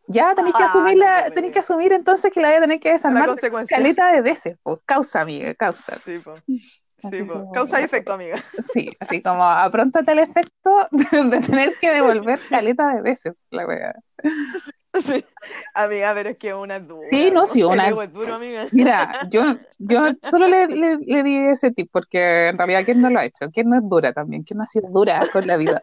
[0.07, 0.99] Ya tenéis que ah, asumir
[1.33, 3.27] tenéis que asumir entonces que la voy a tener que desarmar
[3.67, 5.97] caleta de veces, pues, causa, amiga, causa.
[6.03, 6.43] Sí, pues.
[6.97, 8.37] Sí, causa y efecto, amiga.
[8.73, 13.93] Sí, así como apróntate el efecto de, tener que devolver caleta de veces la wea.
[15.01, 15.25] Sí,
[15.73, 17.07] amiga, pero es que una es dura.
[17.09, 17.89] Sí, no, sí, una.
[17.89, 18.65] Es duro, amiga.
[18.71, 19.43] Mira, yo,
[19.77, 23.49] yo solo le, le, di ese tip porque en realidad, ¿quién no lo ha hecho?
[23.51, 24.43] ¿Quién no es dura también?
[24.43, 25.81] ¿Quién no ha sido dura con la vida?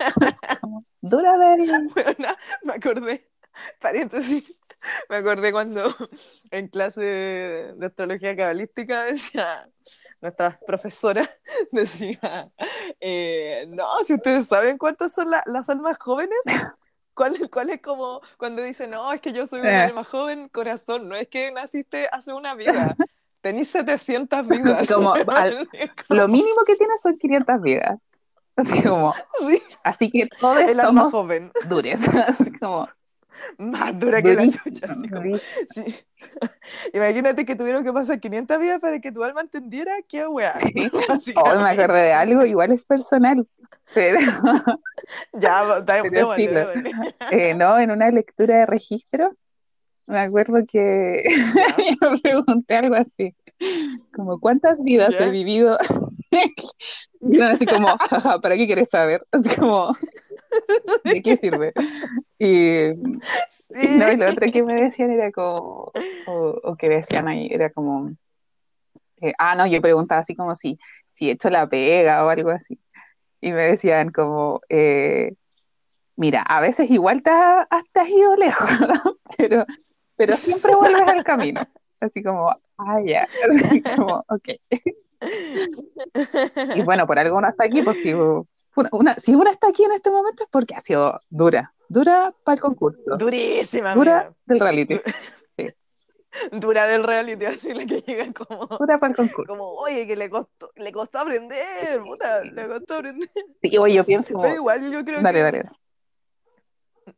[1.00, 1.88] dura de.
[1.94, 3.28] Bueno, me acordé,
[3.80, 4.61] paréntesis,
[5.08, 5.84] me acordé cuando
[6.50, 9.46] en clase de astrología cabalística decía
[10.20, 11.28] nuestra profesora
[11.72, 12.50] decía,
[13.00, 16.38] eh, no, si ustedes saben cuántas son las almas jóvenes,
[17.14, 19.82] ¿Cuál, ¿Cuál, es como cuando dicen, no, es que yo soy una eh.
[19.82, 21.08] alma joven, corazón?
[21.08, 22.96] No es que naciste hace una vida,
[23.42, 24.86] tenés 700 vidas.
[24.88, 25.14] Como,
[26.08, 27.98] lo mínimo que tienes son 500 vidas.
[28.56, 29.14] Así como,
[29.82, 31.52] así que todos somos joven.
[31.68, 32.00] dures.
[32.08, 32.88] Así como,
[33.58, 34.94] más dura que la chucha.
[36.92, 40.54] Imagínate que tuvieron que pasar 500 vidas para que tu alma entendiera qué weá.
[40.62, 40.90] Hoy
[41.62, 43.46] me acordé de algo, igual es personal.
[43.94, 44.20] Pero...
[45.32, 45.98] ya, da,
[47.30, 49.36] eh, No, en una lectura de registro,
[50.06, 51.24] me acuerdo que
[52.00, 53.34] yo pregunté algo así,
[54.14, 55.76] como ¿cuántas vidas he vivido?
[57.20, 57.88] y así como,
[58.40, 59.26] ¿para qué quieres saber?
[59.30, 59.94] Así como,
[61.04, 61.72] ¿de qué sirve?
[62.38, 65.92] Y, no, y lo otro que me decían era como,
[66.26, 68.10] o, que decían ahí, era como,
[69.20, 70.78] Eh, ah, no, yo preguntaba así como si,
[71.10, 72.78] si he hecho la pega o algo así.
[73.40, 75.34] Y me decían como, eh,
[76.16, 78.68] mira, a veces igual te, has, ido lejos,
[79.36, 79.66] pero,
[80.16, 81.60] pero siempre vuelves al camino.
[82.00, 83.28] Así como, ah, ya,
[83.96, 84.48] como, ok.
[86.74, 88.12] y bueno, por algo uno está aquí, pues si
[88.92, 92.54] una, si una está aquí en este momento es porque ha sido dura, dura para
[92.54, 93.16] el concurso.
[93.18, 95.00] Durísima, Dura del reality.
[96.52, 98.66] Dura del reality, así la que llega como.
[98.66, 99.46] Dura para el concurso.
[99.46, 103.30] Como, oye, que le costó, le costó aprender, puta, le costó aprender.
[103.62, 104.40] Sí, oye, yo pienso.
[104.40, 105.42] Pero igual yo creo dale, que.
[105.42, 105.82] Dale, dale.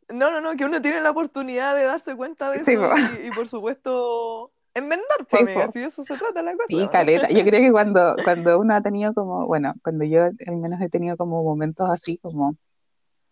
[0.09, 3.47] No, no, no, que uno tiene la oportunidad de darse cuenta de eso y, por
[3.47, 6.67] supuesto enmendar, pues, amiga, si eso se trata la cosa.
[6.67, 7.29] Sí, caleta.
[7.29, 10.89] Yo creo que cuando, cuando uno ha tenido como, bueno, cuando yo al menos he
[10.89, 12.55] tenido como momentos así como,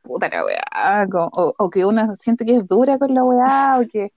[0.01, 3.87] puta la weá, o, o, que uno siente que es dura con la weá, o
[3.87, 4.11] que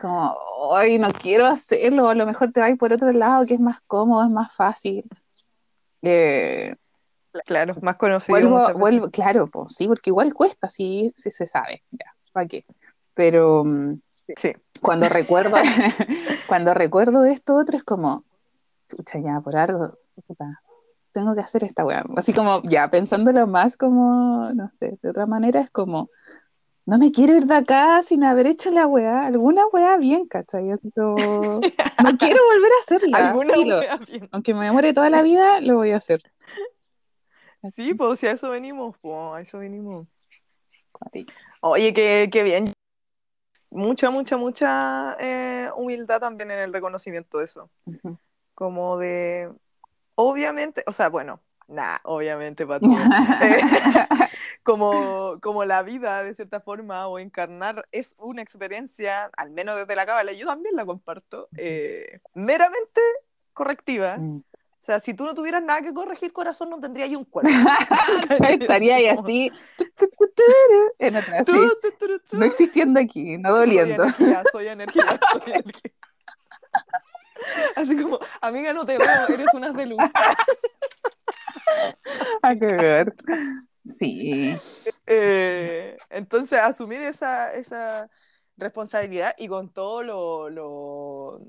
[0.00, 3.60] como, hoy no quiero hacerlo, a lo mejor te vas por otro lado, que es
[3.60, 5.04] más cómodo, es más fácil.
[6.02, 6.74] Eh,
[7.44, 8.74] claro, más conocido.
[8.76, 12.64] Vuelvo, claro, pues sí, porque igual cuesta, sí, sí se sabe, ya, ¿para qué?
[13.14, 14.00] Pero mm,
[14.36, 14.52] sí.
[14.84, 15.56] Cuando recuerdo,
[16.46, 18.22] cuando recuerdo esto otro es como,
[18.88, 19.98] chucha, ya, por algo,
[21.12, 22.04] tengo que hacer esta weá.
[22.16, 26.10] Así como, ya, pensándolo más como, no sé, de otra manera es como,
[26.84, 30.64] no me quiero ir de acá sin haber hecho la weá, alguna weá bien, ¿cachai?
[30.66, 30.76] no
[32.18, 33.28] quiero volver a hacerla.
[33.30, 34.28] Alguna weá bien.
[34.32, 36.22] Aunque me demore toda la vida, lo voy a hacer.
[37.72, 40.06] Sí, pues si a eso venimos, pues a eso venimos.
[41.62, 42.74] Oye, qué, qué bien.
[43.74, 47.70] Mucha, mucha, mucha eh, humildad también en el reconocimiento de eso.
[48.54, 49.52] Como de,
[50.14, 52.80] obviamente, o sea, bueno, Nah, obviamente, para
[53.42, 53.60] eh,
[54.62, 59.96] como, como la vida, de cierta forma, o encarnar, es una experiencia, al menos desde
[59.96, 63.00] la cábala, yo también la comparto, eh, meramente
[63.52, 64.18] correctiva.
[64.18, 64.42] Mm.
[64.84, 67.50] O sea, si tú no tuvieras nada que corregir, corazón, no tendría yo un cuerpo.
[68.46, 69.50] Estaría ahí así,
[70.98, 71.52] en otra, así,
[72.32, 74.04] no existiendo aquí, no doliendo.
[74.52, 75.90] Soy energía, soy energía.
[77.76, 80.02] Así como, amiga, no te veo, eres unas de luz.
[82.42, 83.14] A ver.
[83.86, 84.54] Sí.
[85.06, 88.10] Eh, entonces, asumir esa, esa
[88.58, 90.02] responsabilidad y con todo
[90.50, 91.40] lo,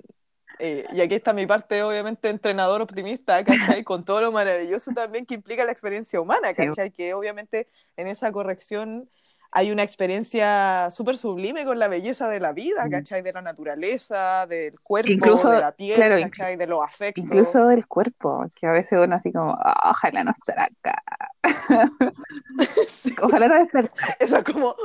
[0.60, 3.84] eh, y aquí está mi parte, obviamente, entrenador optimista, ¿cachai?
[3.84, 6.92] Con todo lo maravilloso también que implica la experiencia humana, ¿cachai?
[6.92, 9.10] Que obviamente en esa corrección
[9.52, 12.90] hay una experiencia súper sublime con la belleza de la vida.
[12.90, 13.22] ¿cachai?
[13.22, 16.58] De la naturaleza, del cuerpo, de la piel, ¿cachai?
[16.58, 17.24] De los afectos.
[17.24, 21.02] Incluso del cuerpo, que a veces uno así como, ah, ojalá no estar acá.
[23.22, 23.92] Ojalá no estar.
[24.20, 24.76] Eso es como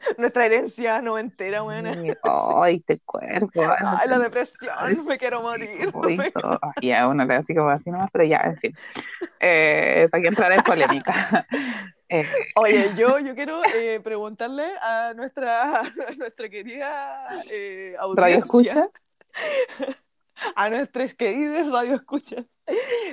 [0.18, 1.92] nuestra herencia no entera, buena.
[2.62, 3.60] Ay, este cuerpo.
[3.84, 5.92] Ay, la depresión, me quiero morir.
[6.82, 8.74] Ya, uno le así como así nomás, pero ya, en fin.
[9.40, 11.46] Eh, para que entrar en polémica.
[12.08, 12.26] Eh,
[12.56, 15.82] Oye, yo, yo quiero eh, preguntarle a nuestra,
[16.18, 17.28] nuestra querida
[17.98, 18.14] audiencia.
[18.16, 18.88] ¿Radio escucha?
[20.56, 22.46] A nuestras queridas radio escuchas.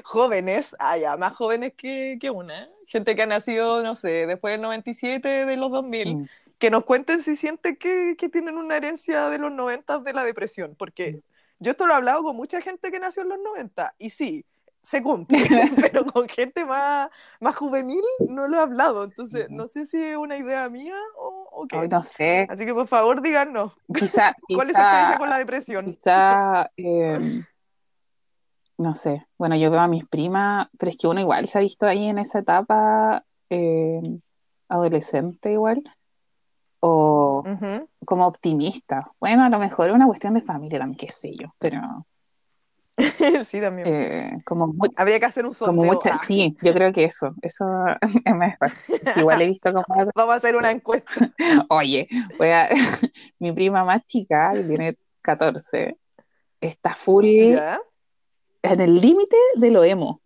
[0.04, 2.70] Jóvenes, allá, más jóvenes que, que una.
[2.88, 6.16] Gente que ha nacido, no sé, después del 97, de los 2000.
[6.16, 6.28] Mm.
[6.58, 10.24] Que nos cuenten si sienten que, que, tienen una herencia de los 90 de la
[10.24, 10.76] depresión.
[10.78, 11.22] Porque
[11.60, 13.96] yo esto lo he hablado con mucha gente que nació en los 90.
[14.00, 14.46] Y sí,
[14.88, 15.38] se cumple,
[15.92, 17.10] pero con gente más,
[17.42, 21.66] más juvenil no lo he hablado, entonces no sé si es una idea mía o,
[21.68, 21.90] qué.
[21.90, 22.48] no sé.
[22.50, 25.86] Así que por favor díganos, quizá, ¿cuál es su experiencia con la depresión?
[25.88, 27.44] Quizá, em,
[28.78, 31.62] no sé, bueno, yo veo a mis primas, pero es que uno igual se ha
[31.62, 34.22] visto ahí en esa etapa em,
[34.70, 35.84] adolescente igual,
[36.90, 37.44] o
[38.06, 39.12] como optimista.
[39.20, 42.06] Bueno, a lo mejor es una cuestión de familia también, qué sé yo, pero
[43.46, 43.88] sí, también.
[43.88, 46.00] Eh, como Habría que hacer un sondeo.
[46.06, 46.20] Ah.
[46.26, 47.66] Sí, yo creo que eso, eso
[49.18, 50.12] Igual he visto como...
[50.16, 51.12] Vamos a hacer una encuesta.
[51.70, 52.08] Oye,
[52.38, 52.70] voy a...
[53.40, 55.98] mi prima más chica, que tiene 14,
[56.62, 60.22] está full en el límite de lo emo,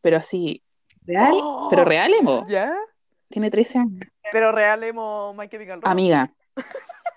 [0.00, 0.62] pero así,
[1.04, 1.34] real,
[1.70, 1.84] pero ¡Oh!
[1.84, 2.44] real emo.
[2.48, 2.74] ¿Ya?
[3.32, 4.00] Tiene 13 años.
[4.30, 5.90] Pero real emo My Chemical Romance.
[5.90, 6.32] Amiga,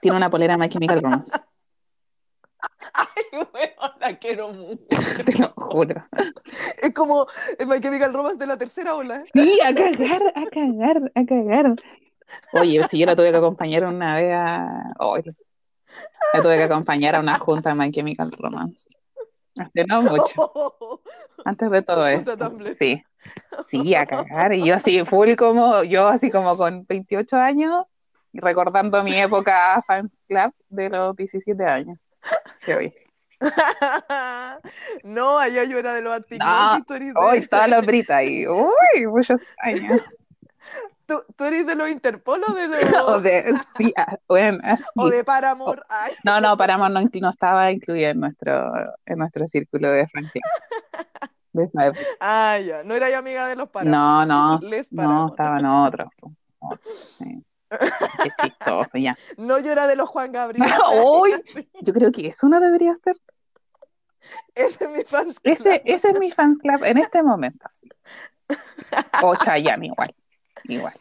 [0.01, 1.37] tiene una polera My Chemical Romance.
[2.93, 4.85] Ay, weón, la quiero mucho.
[5.25, 6.07] Te lo juro.
[6.81, 7.27] Es como
[7.67, 9.23] My Chemical Romance de la tercera ola.
[9.33, 11.75] Sí, a cagar, a cagar, a cagar.
[12.53, 14.83] Oye, si yo la tuve que acompañar una vez a.
[16.33, 18.87] la tuve que acompañar a una junta de My Chemical Romance.
[19.57, 21.01] Hace no mucho.
[21.45, 22.35] Antes de todo esto.
[22.77, 23.03] Sí.
[23.67, 24.53] Sí, a cagar.
[24.53, 27.85] Y yo así, full como, yo así como con 28 años,
[28.33, 31.97] recordando mi época fan club de los 17 años.
[35.03, 36.47] no, allá yo era de los antiguos.
[37.15, 38.47] Hoy estaba la brita ahí.
[38.47, 40.01] Uy, muchos años.
[41.05, 42.77] ¿Tú, ¿Tú, eres de los Interpol o de los.?
[43.07, 44.59] o de, sí, ah, bueno,
[44.95, 45.81] O de Paramore.
[46.23, 48.71] No, no, Paramore no, no, estaba incluida en nuestro,
[49.05, 50.43] en nuestro círculo de Franklin.
[52.19, 52.83] ah, ya.
[52.83, 53.97] No era yo amiga de los Paramore.
[53.97, 54.59] No, no.
[54.91, 56.09] No, estaban otros.
[57.19, 57.43] Sí.
[57.69, 59.15] Qué chistoso, ya.
[59.37, 60.69] No, yo era de los Juan Gabriel.
[61.03, 61.31] Uy,
[61.81, 63.15] yo creo que eso no debería ser.
[64.55, 65.53] Ese es mi fans club.
[65.53, 67.87] Ese, ese es mi fans club en este momento, sí.
[69.23, 70.13] O Chayanne igual,
[70.67, 70.93] igual.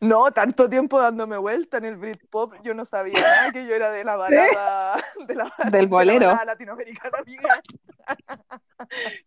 [0.00, 3.90] No, tanto tiempo dándome vuelta en el Britpop, yo no sabía nada que yo era
[3.90, 7.62] de la balada, de la, del bolero de la latinoamericana, amiga.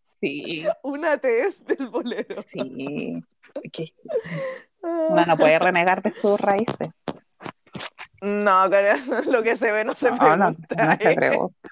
[0.03, 0.67] Sí.
[0.83, 2.35] Una test del bolero.
[2.45, 3.23] Sí.
[4.81, 6.89] Uno no puede renegar de sus raíces.
[8.21, 8.67] No,
[9.25, 10.37] lo que se ve no se pregunta.
[10.37, 11.69] No, no se pregunta.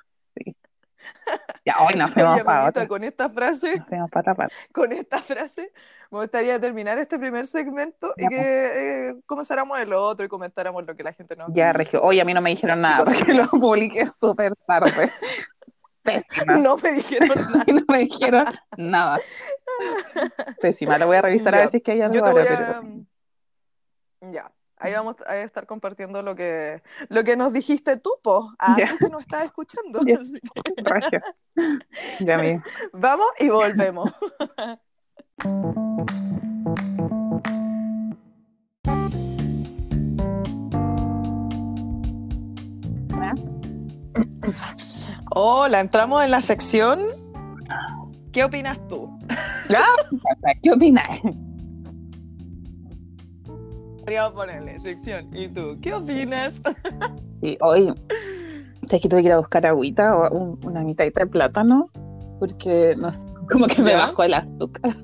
[1.65, 3.83] Ya, hoy nos fuimos para Con esta frase,
[4.71, 5.71] con esta frase,
[6.11, 10.95] me gustaría terminar este primer segmento y que eh, comenzáramos el otro y comentáramos lo
[10.95, 13.47] que la gente nos Ya, Regio, hoy a mí no me dijeron nada porque lo
[13.47, 15.11] publiqué súper tarde.
[16.03, 16.55] Pésima.
[16.55, 17.63] No me dijeron nada.
[17.67, 18.45] no me dijeron
[18.77, 19.19] nada.
[20.61, 22.23] Pésima, lo voy a revisar a ver si es que hay algo.
[22.23, 22.81] Pero...
[24.31, 24.49] Ya.
[24.79, 28.95] Ahí vamos a estar compartiendo lo que, lo que nos dijiste tú, po, a yeah.
[28.99, 30.01] que nos estás escuchando.
[32.19, 32.37] ya
[32.93, 34.11] Vamos y volvemos.
[43.09, 43.57] ¿Más?
[45.31, 46.99] Hola, entramos en la sección.
[48.31, 49.09] ¿Qué opinas tú?
[50.61, 51.19] ¿Qué opinas?
[54.33, 55.27] Ponerle sección.
[55.35, 55.77] ¿Y tú?
[55.81, 56.61] ¿Qué opinas?
[57.41, 57.93] Sí, hoy
[58.87, 61.89] ¿sabes que tuve que ir a buscar agüita o una mitad de plátano?
[62.39, 64.95] Porque no sé, como que me bajó el azúcar.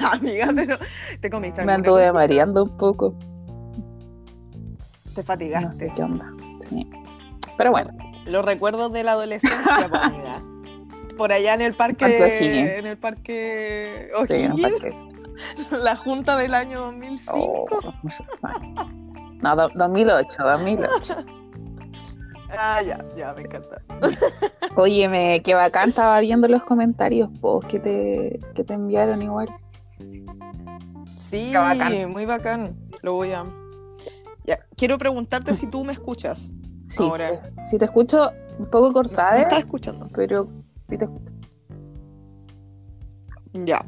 [0.12, 0.78] Amiga, pero
[1.20, 3.14] te comiste Me anduve mareando un poco.
[5.14, 5.66] Te fatigaste.
[5.66, 6.32] No sé qué onda.
[6.68, 6.88] Sí.
[7.56, 7.90] Pero bueno.
[8.26, 10.40] Los recuerdos de la adolescencia, pues, amiga.
[11.16, 12.78] Por allá en el parque.
[12.78, 14.10] En el parque.
[14.28, 15.19] Sí, en el parque.
[15.70, 17.66] La junta del año 2005.
[19.42, 21.16] No, 2008, 2008.
[22.58, 23.80] Ah, ya, ya, me encanta.
[24.76, 29.48] Óyeme, qué bacán, estaba viendo los comentarios vos que te, que te enviaron igual.
[31.14, 31.52] Sí,
[32.08, 32.76] muy bacán.
[33.02, 33.44] Lo voy a.
[34.44, 36.52] Ya, quiero preguntarte si tú me escuchas.
[36.88, 37.52] Sí, ahora.
[37.62, 39.34] si te escucho un poco cortada.
[39.34, 40.08] Me estás escuchando.
[40.12, 40.48] Pero
[40.88, 41.34] sí te escucho.
[43.52, 43.84] Ya.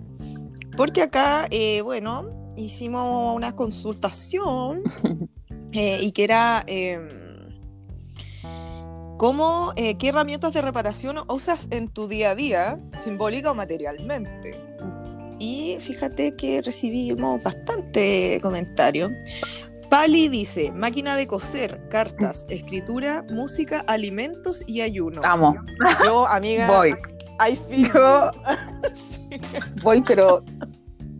[0.76, 4.82] Porque acá, eh, bueno, hicimos una consultación
[5.72, 7.08] eh, y que era em,
[9.18, 14.58] cómo, eh, qué herramientas de reparación usas en tu día a día, simbólica o materialmente.
[15.38, 19.10] Y fíjate que recibimos bastante comentario.
[19.90, 25.20] Pali dice, máquina de coser, cartas, escritura, música, alimentos y ayuno.
[25.24, 25.54] Amo.
[26.04, 26.94] Yo, amiga, voy.
[27.44, 27.90] I feel
[29.82, 30.44] Voy, pero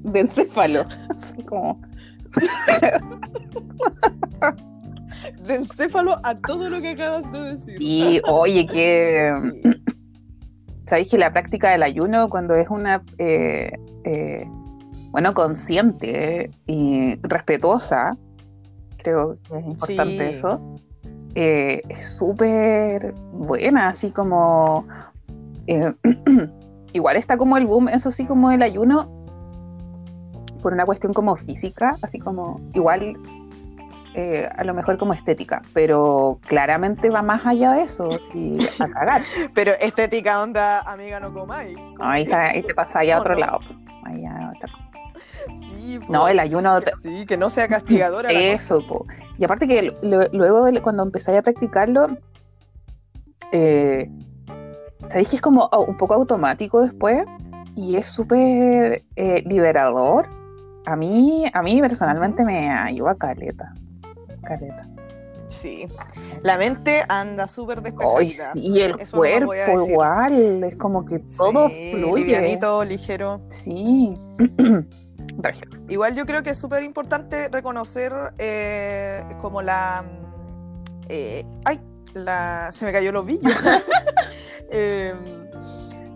[0.05, 0.87] de encéfalo.
[1.09, 1.81] Así como.
[5.47, 7.77] de encéfalo a todo lo que acabas de decir.
[7.81, 9.33] Y oye, que.
[10.87, 13.03] Sabéis que la práctica del ayuno, cuando es una.
[13.19, 13.73] Eh,
[14.05, 14.47] eh,
[15.11, 18.17] bueno, consciente y respetuosa,
[18.99, 20.61] creo que es importante eso.
[21.35, 24.87] Eh, es súper buena, así como
[26.93, 29.23] igual está como el boom, eso sí, como el ayuno,
[30.63, 33.17] por una cuestión como física, así como igual
[34.15, 38.89] eh, a lo mejor como estética, pero claramente va más allá de eso, y a
[38.89, 39.23] cagar.
[39.55, 41.77] pero estética onda, amiga, no comáis.
[42.01, 43.61] ahí, te pasa allá a otro lado.
[45.57, 46.81] Sí, no, el ayuno.
[47.03, 48.31] Sí, que no sea castigadora.
[48.31, 48.85] Eso,
[49.39, 52.17] y aparte que luego cuando empecé a practicarlo,
[53.51, 54.11] eh,
[55.13, 57.25] ¿sabéis que es como un poco automático después?
[57.77, 60.27] Y es súper eh, liberador
[60.87, 63.73] a mí, a mí personalmente me ayuda caleta.
[64.43, 64.89] Caleta.
[65.49, 65.87] Sí.
[66.43, 68.53] La mente anda súper despejada.
[68.55, 72.25] Y el cuerpo igual, es como que todo fluye.
[72.25, 73.43] Livianito, ligero.
[73.51, 74.15] Sí.
[75.89, 80.05] igual yo creo que es súper importante reconocer eh, como la...
[81.09, 81.81] Eh, ay,
[82.15, 82.71] la...
[82.73, 83.49] Se me cayó el ovillo.
[84.71, 85.17] Em,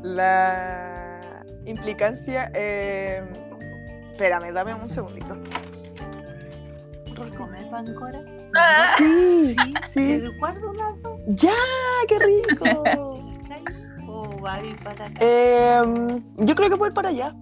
[0.03, 2.51] la implicancia...
[2.55, 3.23] Eh,
[4.13, 5.37] Espérame, dame un segundito.
[7.37, 8.21] ¿Comer pancora?
[8.57, 9.55] Ah, sí,
[9.93, 10.17] sí.
[10.19, 11.19] ¿De cuándo lado?
[11.27, 11.53] ¡Ya!
[12.09, 12.65] ¡Qué rico!
[14.09, 15.19] ¿O va a ir para acá?
[15.21, 17.35] Em, yo creo que voy para allá.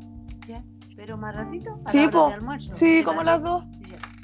[0.48, 0.62] ¿Ya?
[0.96, 1.78] ¿Pero más ratito?
[1.84, 2.28] ¿A Sí, la hora po.
[2.28, 2.74] de almuerzo?
[2.74, 3.64] Sí, ¿A como la- las dos.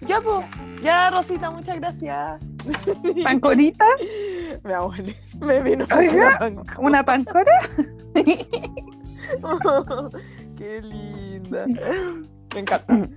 [0.01, 0.07] Ya.
[0.09, 0.47] Ya, pues.
[0.83, 2.41] Ya, Rosita, muchas gracias.
[3.25, 3.85] ¿Pancorita?
[4.63, 5.15] Me abuelé.
[5.41, 6.29] Me vino a Oiga.
[6.29, 7.53] hacer ¿Una pancora?
[10.57, 11.67] Qué linda.
[12.55, 13.09] Me encanta.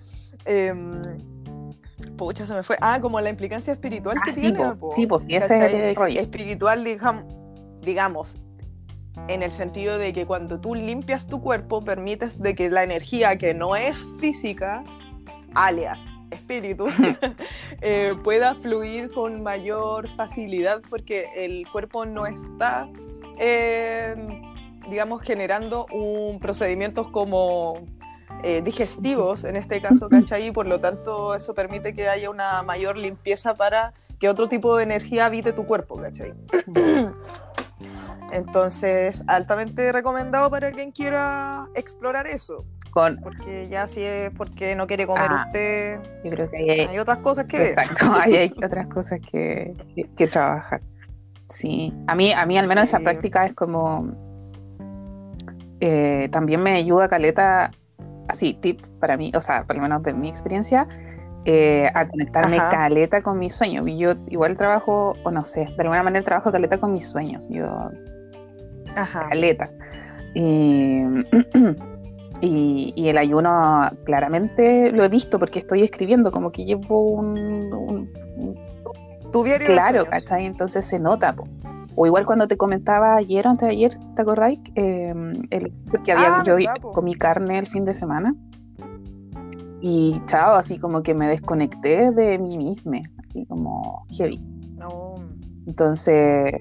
[0.46, 1.02] Em,
[2.18, 2.78] pucha, se me fue.
[2.82, 4.58] Ah, como la implicancia espiritual que Ah, sí, tiene.
[4.60, 4.76] po.
[4.76, 4.92] po.
[4.94, 6.20] Sí, pues, ese es el rollo.
[6.20, 7.26] Espiritual, digam-
[7.82, 8.38] digamos,
[9.28, 13.38] en el sentido de que cuando tú limpias tu cuerpo, permites de que la energía
[13.38, 14.84] que no es física,
[15.56, 16.00] alias
[16.34, 16.88] espíritu,
[17.82, 22.90] eh, pueda fluir con mayor facilidad porque el cuerpo no está,
[23.40, 24.16] eh,
[24.90, 27.86] digamos, generando un procedimientos como
[28.44, 30.48] eh, digestivos, en este caso, ¿cachai?
[30.48, 34.76] Y por lo tanto eso permite que haya una mayor limpieza para que otro tipo
[34.76, 36.34] de energía habite tu cuerpo, ¿cachai?
[38.34, 44.86] Entonces, altamente recomendado para quien quiera explorar eso, Con, porque ya si es porque no
[44.86, 45.46] quiere comer Ah.
[45.48, 47.68] usted, yo creo que hay, hay otras cosas que ver.
[47.70, 50.80] exacto, ahí hay otras cosas que, que, que trabajar.
[51.50, 53.98] Sí, a mí, a mí al menos esa práctica es como,
[55.80, 57.72] eh, también me ayuda Caleta,
[58.28, 60.88] así, tip para mí, o sea, por lo menos de mi experiencia,
[61.46, 62.72] eh, a conectarme Ajá.
[62.72, 63.86] caleta con mis sueños.
[63.98, 67.50] Yo igual trabajo, o no sé, de alguna manera trabajo caleta con mis sueños.
[67.50, 67.76] Yo
[68.96, 69.30] Ajá.
[69.30, 69.70] caleta.
[70.36, 71.02] Y,
[72.46, 77.38] y, y el ayuno claramente lo he visto porque estoy escribiendo, como que llevo un...
[77.74, 78.56] un- un-
[79.32, 80.04] Tu diario claro.
[80.06, 80.46] ¿cachai?
[80.46, 81.34] Entonces se nota.
[81.34, 81.48] po.
[81.96, 84.60] O igual cuando te comentaba ayer o antes de ayer, ¿te acordáis?
[84.76, 85.14] Eh,
[85.52, 85.72] el,
[86.04, 88.36] que había, Ah, yo verdad, comí carne el fin de semana.
[89.82, 94.40] Y chao, así como que me desconecté de mí misma, así como heavy.
[94.78, 95.16] No.
[95.68, 96.54] Entonces,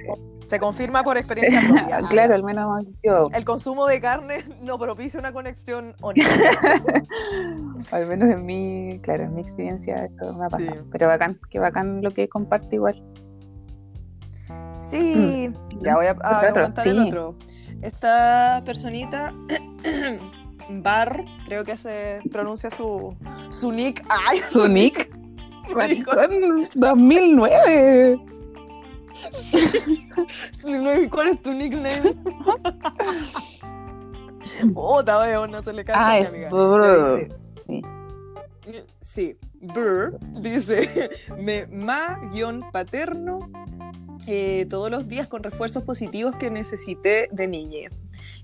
[0.52, 1.98] Se confirma por experiencia propia.
[2.10, 6.34] claro, al menos yo, El consumo de carne no propicia una conexión honesta.
[7.92, 10.82] al menos en mi, claro, en mi experiencia esto me ha pasado.
[10.82, 10.90] Sí.
[10.92, 13.02] Pero bacán, que bacán lo que comparte igual.
[14.76, 15.50] Sí,
[15.80, 17.34] ya voy a, a Otro, comentar el otro.
[17.80, 19.32] Esta personita,
[20.68, 23.16] Bar, creo que se pronuncia su,
[23.48, 24.04] su nick.
[24.28, 24.42] ¡Ay!
[24.50, 25.10] Su nick,
[25.74, 26.14] Maricón.
[26.14, 28.31] maricón, 2009.
[31.10, 32.14] ¿Cuál es tu nickname?
[34.74, 37.28] Puta, weón, no se le canta Ah, es dice,
[37.66, 37.82] Sí.
[39.00, 43.50] Sí, Burr dice, me ma guion paterno
[44.28, 47.90] eh, todos los días con refuerzos positivos que necesité de niña.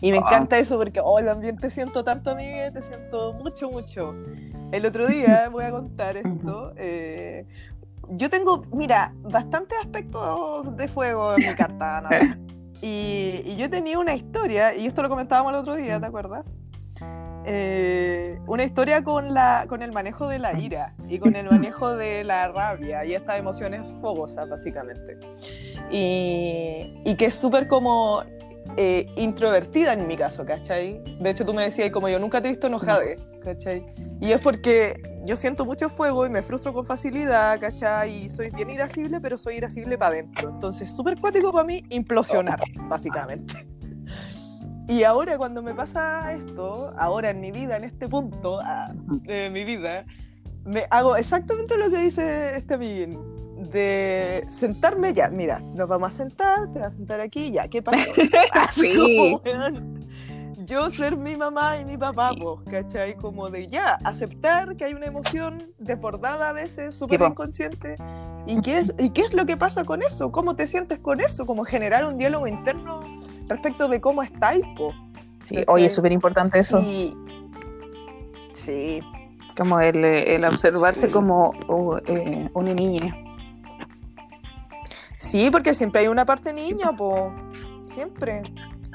[0.01, 0.23] Y me Ah.
[0.27, 4.15] encanta eso porque, oh, también te siento tanto, amiga, te siento mucho, mucho.
[4.73, 7.47] El otro día, voy a contar esto, eh,
[8.11, 12.03] yo tengo, mira, bastantes aspectos de fuego en mi carta.
[12.81, 16.61] Y, y yo tenía una historia, y esto lo comentábamos el otro día, ¿te acuerdas?
[17.45, 21.97] Eh, una historia con, la, con el manejo de la ira y con el manejo
[21.97, 25.19] de la rabia y estas emociones fogosas, básicamente.
[25.91, 28.23] Y, y que es súper como
[28.77, 31.03] eh, introvertida en mi caso, ¿cachai?
[31.21, 33.03] De hecho, tú me decías, como yo nunca te he visto enojada,
[33.43, 33.85] ¿cachai?
[34.21, 34.95] Y es porque
[35.25, 38.25] yo siento mucho fuego y me frustro con facilidad, ¿cachai?
[38.25, 40.51] Y soy bien irascible, pero soy irascible para adentro.
[40.51, 43.55] Entonces, súper cuático para mí implosionar, básicamente.
[44.91, 49.51] Y ahora cuando me pasa esto, ahora en mi vida, en este punto ah, de
[49.51, 50.07] mi vida,
[50.65, 53.38] me hago exactamente lo que dice este amiguín.
[53.59, 57.83] De sentarme ya, mira, nos vamos a sentar, te vas a sentar aquí, ya, ¿qué
[57.83, 57.99] pasó?
[58.53, 59.17] Así Sí.
[59.17, 60.07] como, weón,
[60.65, 62.41] yo ser mi mamá y mi papá, Sí.
[62.41, 63.17] pues, ¿cachai?
[63.17, 67.97] Como de ya, aceptar que hay una emoción desbordada a veces, súper inconsciente.
[68.47, 70.31] ¿Y qué, es, ¿Y qué es lo que pasa con eso?
[70.31, 71.45] ¿Cómo te sientes con eso?
[71.45, 73.01] Como generar un diálogo interno
[73.49, 74.93] respecto de cómo estáis, po.
[75.45, 75.65] Sí, ¿Cachai?
[75.69, 77.13] oye, es súper importante eso, Y...
[78.53, 79.01] Sí,
[79.57, 81.13] como el, el observarse Sí.
[81.13, 83.17] como uh, eh, una niña.
[85.19, 87.35] Sí, porque siempre hay una parte niña, po.
[87.87, 88.43] Siempre.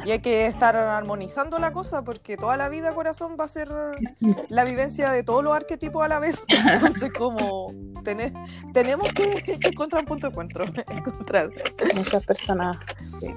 [0.06, 3.72] Y hay que estar armonizando la cosa porque toda la vida, corazón, va a ser
[4.50, 6.46] la vivencia de todos los arquetipos a la vez.
[6.74, 7.72] Entonces, como
[8.04, 8.34] tener,
[8.74, 10.66] tenemos que, que encontrar un punto de encuentro.
[10.90, 11.50] Encontrar.
[11.96, 12.78] Muchas personas.
[13.20, 13.36] Sí.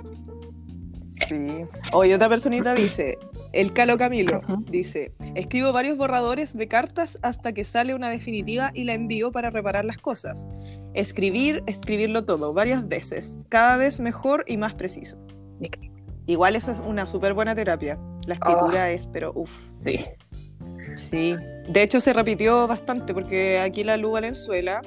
[1.29, 1.64] Sí.
[1.93, 3.19] Oye, otra personita dice,
[3.53, 4.41] el Calo Camilo,
[4.71, 9.51] dice, escribo varios borradores de cartas hasta que sale una definitiva y la envío para
[9.51, 10.47] reparar las cosas.
[10.95, 15.17] Escribir, escribirlo todo, varias veces, cada vez mejor y más preciso.
[16.27, 17.99] Igual eso es una súper buena terapia.
[18.27, 19.53] La escritura es, pero uff.
[19.83, 20.05] Sí.
[20.97, 21.37] Sí.
[21.69, 24.83] De hecho se repitió bastante porque aquí la Lu Valenzuela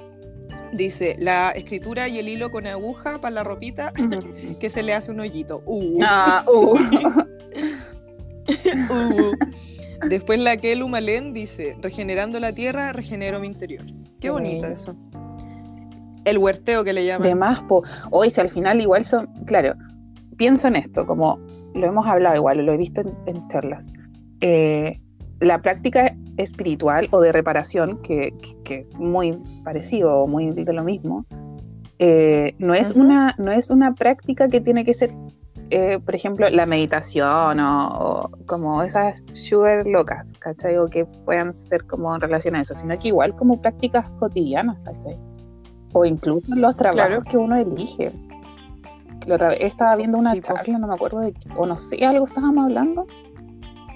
[0.71, 3.91] Dice, la escritura y el hilo con aguja para la ropita
[4.59, 5.63] que se le hace un hoyito.
[5.65, 5.99] Uh.
[6.03, 6.77] Ah, uh.
[8.89, 10.07] Uh.
[10.07, 13.83] Después la Kelu Malen dice, regenerando la tierra, regenero mi interior.
[14.19, 14.73] Qué bonito Sí.
[14.73, 14.95] eso.
[16.25, 17.27] El huerteo que le llaman.
[17.27, 17.83] de más, po.
[18.11, 19.73] Hoy, si al final igual son, claro,
[20.37, 21.39] pienso en esto, como
[21.75, 23.89] lo hemos hablado igual, lo he visto en, en charlas.
[24.41, 24.99] Eh,
[25.41, 28.33] la práctica espiritual o de reparación, que,
[28.65, 31.25] es muy parecido o muy de lo mismo,
[31.99, 33.01] eh, no, es Ujú.
[33.01, 35.11] una, no es una práctica que tiene que ser,
[35.69, 40.77] eh, por ejemplo, la meditación o, o como esas sugar locas, ¿cachai?
[40.77, 44.77] O que puedan ser como en relación a eso, sino que igual como prácticas cotidianas,
[44.85, 45.19] ¿cachai?
[45.93, 47.23] O incluso los trabajos Claro.
[47.23, 48.13] que uno elige.
[49.27, 51.75] La otra vez estaba viendo una Sí, charla, no me acuerdo de qué, o no
[51.75, 53.05] sé, algo estábamos hablando.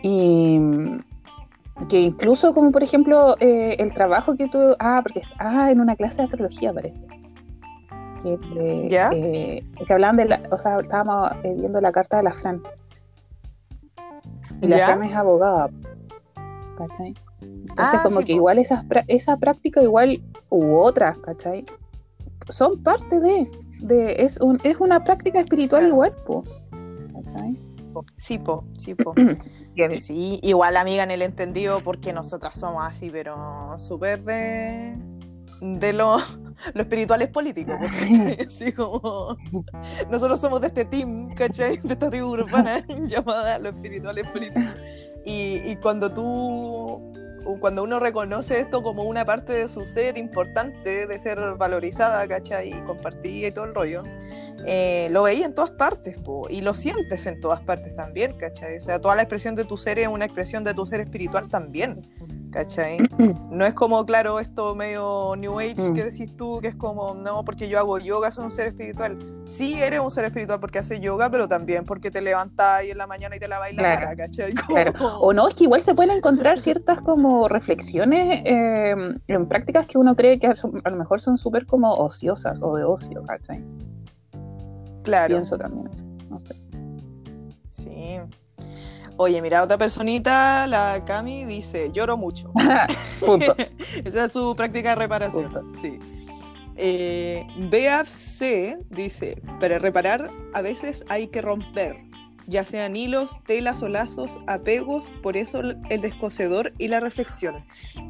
[0.01, 0.59] Y
[1.87, 5.95] que incluso como por ejemplo eh, el trabajo que tú, ah, porque, ah, en una
[5.95, 7.05] clase de astrología parece.
[8.21, 9.09] Que, eh, ¿Ya?
[9.13, 12.61] eh, que hablaban de la, o sea, estábamos eh, viendo la carta de la Fran.
[14.61, 14.85] Y la ¿Ya?
[14.87, 15.69] Fran es abogada.
[16.77, 17.13] ¿Cachai?
[17.41, 18.37] Entonces Ah, como sí, que po.
[18.37, 21.65] igual esas, esa práctica igual u otras, ¿cachai?
[22.49, 23.47] Son parte de,
[23.79, 25.93] de es, un, es una práctica espiritual Claro.
[25.93, 26.43] igual, po.
[27.13, 27.59] ¿cachai?
[28.17, 29.13] Sí, po, sí, po.
[29.99, 34.95] Sí, igual amiga en el entendido porque nosotras somos así, pero súper de,
[35.61, 36.17] de lo,
[36.73, 37.73] lo espiritual es político.
[38.47, 39.37] Así como
[40.11, 41.77] nosotros somos de este team, ¿cachai?
[41.77, 44.61] De esta tribu urbana llamada lo espiritual es político.
[45.25, 47.01] Y, y cuando tú,
[47.59, 52.69] cuando uno reconoce esto como una parte de su ser importante, de ser valorizada, ¿cachai?
[52.69, 54.03] Y compartida y todo el rollo,
[54.65, 58.77] eh, lo veis en todas partes, po, y lo sientes en todas partes también, ¿cachai?
[58.77, 61.47] O sea, toda la expresión de tu ser es una expresión de tu ser espiritual
[61.49, 62.01] también,
[62.51, 62.97] ¿cachai?
[63.51, 65.93] No es como, claro, esto medio New Age Mm.
[65.93, 69.17] que decís tú, que es como, no, porque yo hago yoga, soy un ser espiritual.
[69.45, 73.05] Sí, eres un ser espiritual porque haces yoga, pero también porque te levantas en la
[73.07, 73.99] mañana y te la bailas Claro.
[74.01, 74.53] cara, ¿cachai?
[74.67, 74.93] Claro.
[74.93, 78.95] Como- O no, es que igual se pueden encontrar ciertas como reflexiones eh,
[79.27, 82.83] en prácticas que uno cree que a lo mejor son súper como ociosas o de
[82.83, 83.63] ocio, ¿cachai?
[85.03, 85.35] Claro.
[85.35, 86.03] Pienso también eso.
[86.29, 86.55] No sé.
[87.69, 88.17] Sí.
[89.17, 92.51] Oye, mira, otra personita, la Cami, dice, lloro mucho.
[93.25, 93.55] Punto.
[94.03, 95.51] Esa es su práctica de reparación.
[95.51, 95.79] Punto.
[95.79, 95.99] Sí.
[96.75, 101.97] Eh, BFC dice, para reparar a veces hay que romper,
[102.47, 107.63] ya sean hilos, telas o lazos, apegos, por eso el descocedor y la reflexión.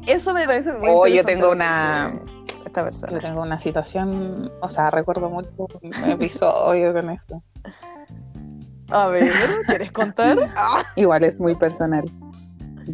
[0.06, 2.18] Eso me parece muy Oh, yo tengo una-
[2.82, 5.48] Esta Yo tengo una situación, o sea, recuerdo mucho
[5.82, 7.42] un episodio con esto.
[8.90, 9.32] A ver,
[9.66, 10.38] ¿quieres contar?
[10.56, 12.04] Ah, Igual es muy personal.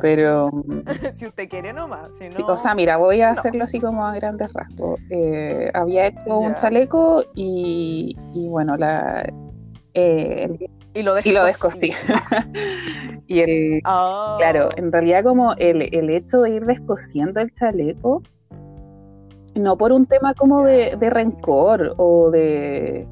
[0.01, 0.51] Pero,
[1.14, 2.31] si usted quiere nomás, si no...
[2.31, 3.39] sí, o sea, mira, voy a no.
[3.39, 5.01] hacerlo así como a grandes rasgos.
[5.11, 9.22] Eh, había hecho un chaleco y, y bueno, la,
[9.95, 11.89] eh, el y lo y lo descosí.
[11.89, 11.93] descosí.
[13.26, 18.22] y el, Ah, claro, en realidad como el, el hecho de ir descosiendo el chaleco,
[19.55, 23.07] no por un tema como de, de rencor o de...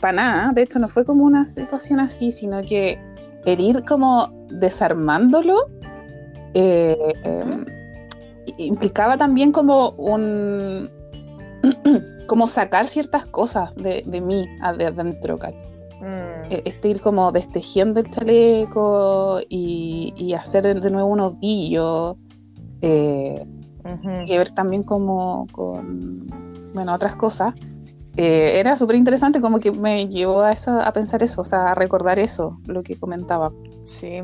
[0.00, 2.98] Para nada, de hecho no fue como una situación así, sino que
[3.46, 5.66] el ir como desarmándolo
[6.52, 7.64] eh, eh,
[8.58, 10.90] implicaba también como un...
[12.26, 14.46] como sacar ciertas cosas de, de mí
[14.78, 15.74] de adentro, ¿cachai?
[16.00, 22.16] mm, eh, este ir como destejiendo el chaleco y, y hacer de nuevo unos billos,
[22.82, 23.44] eh,
[24.26, 26.26] que ver también como con,
[26.74, 27.54] bueno, otras cosas.
[28.16, 31.72] Eh, era súper interesante, como que me llevó a, eso, a pensar eso, o sea,
[31.72, 33.52] a recordar eso, lo que comentaba.
[33.84, 34.22] Sí,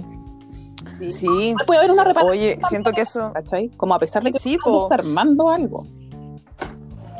[1.09, 1.55] sí.
[1.67, 3.33] Puede haber una reparación, Oye, siento que eso...
[3.33, 3.69] ¿cachai?
[3.71, 5.87] Como a pesar de que Sí, desarmando algo.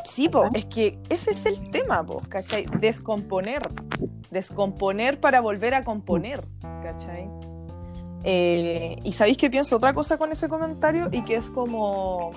[0.05, 2.65] Sí, po, es que ese es el tema, po, ¿cachai?
[2.79, 3.61] Descomponer.
[4.29, 6.47] Descomponer para volver a componer,
[6.81, 7.29] ¿cachai?
[8.23, 12.31] Eh, y sabéis que pienso otra cosa con ese comentario y que es como.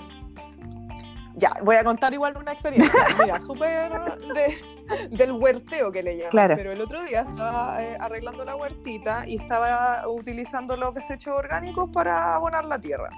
[1.37, 2.99] Ya, voy a contar igual una experiencia.
[3.23, 3.91] Mira, súper
[4.35, 6.31] de- del huerteo que le llaman.
[6.31, 6.55] Claro.
[6.57, 11.91] Pero el otro día estaba eh, arreglando la huertita y estaba utilizando los desechos orgánicos
[11.91, 13.11] para abonar la tierra.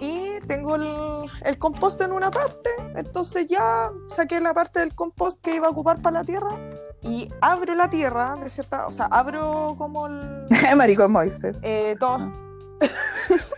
[0.00, 5.40] Y tengo el, el compost en una parte, entonces ya saqué la parte del compost
[5.40, 6.58] que iba a ocupar para la tierra
[7.02, 10.46] y abro la tierra, de cierta, o sea, abro como el...
[10.76, 11.58] Maricón Moises.
[11.62, 12.32] eh, todo...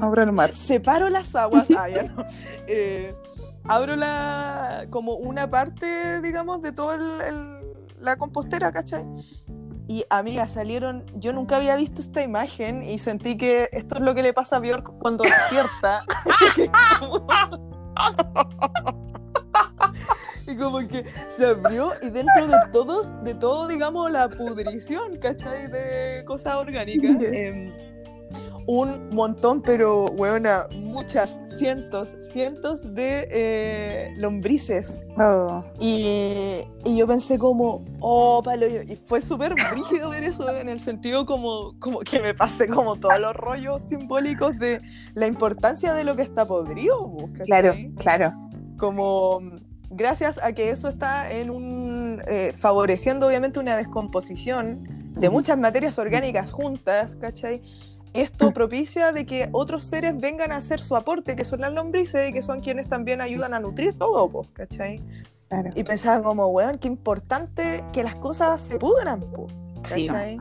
[0.00, 0.56] Abro el mar.
[0.56, 2.24] separo las aguas, ah, ya no.
[2.66, 3.14] Eh,
[3.64, 6.98] abro la, como una parte, digamos, de toda
[7.98, 9.06] la compostera, ¿cachai?
[9.86, 14.14] Y amiga, salieron, yo nunca había visto esta imagen y sentí que esto es lo
[14.14, 16.02] que le pasa a Bjork cuando despierta.
[20.46, 25.68] y como que se abrió y dentro de todos, de todo, digamos, la pudrición, ¿cachai?
[25.70, 27.16] De cosas orgánicas.
[27.22, 27.72] em,
[28.66, 35.04] un montón, pero, weona, muchas, cientos, cientos de eh, lombrices.
[35.18, 40.68] Oh, Y, y yo pensé como, oh, palo, y fue súper brígido ver eso en
[40.68, 44.82] el sentido como, como que me pasé como todos los rollos simbólicos de
[45.14, 47.46] la importancia de lo que está podrido, po, ¿cachai?
[47.46, 48.47] claro, claro.
[48.78, 49.40] Como
[49.90, 55.98] gracias a que eso está en un, eh, favoreciendo obviamente una descomposición de muchas materias
[55.98, 57.60] orgánicas juntas, ¿cachai?
[58.14, 62.30] Esto propicia de que otros seres vengan a hacer su aporte, que son las lombrices
[62.30, 65.00] y que son quienes también ayudan a nutrir todo, po, ¿cachai?
[65.48, 65.70] claro.
[65.74, 69.46] Y pensaba como, weón, qué importante que las cosas se pudran, po,
[69.82, 70.40] Sí, ¿cachai?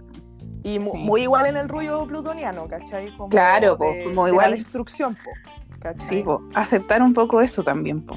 [0.64, 0.80] Y Sí.
[0.80, 3.16] muy igual en el rollo plutoniano, ¿cachai?
[3.16, 4.52] Como Claro, po, de- como de igual.
[4.52, 5.32] la destrucción, po,
[5.80, 6.08] ¿cachai?
[6.08, 8.02] sí, po, aceptar un poco eso también.
[8.06, 8.16] po.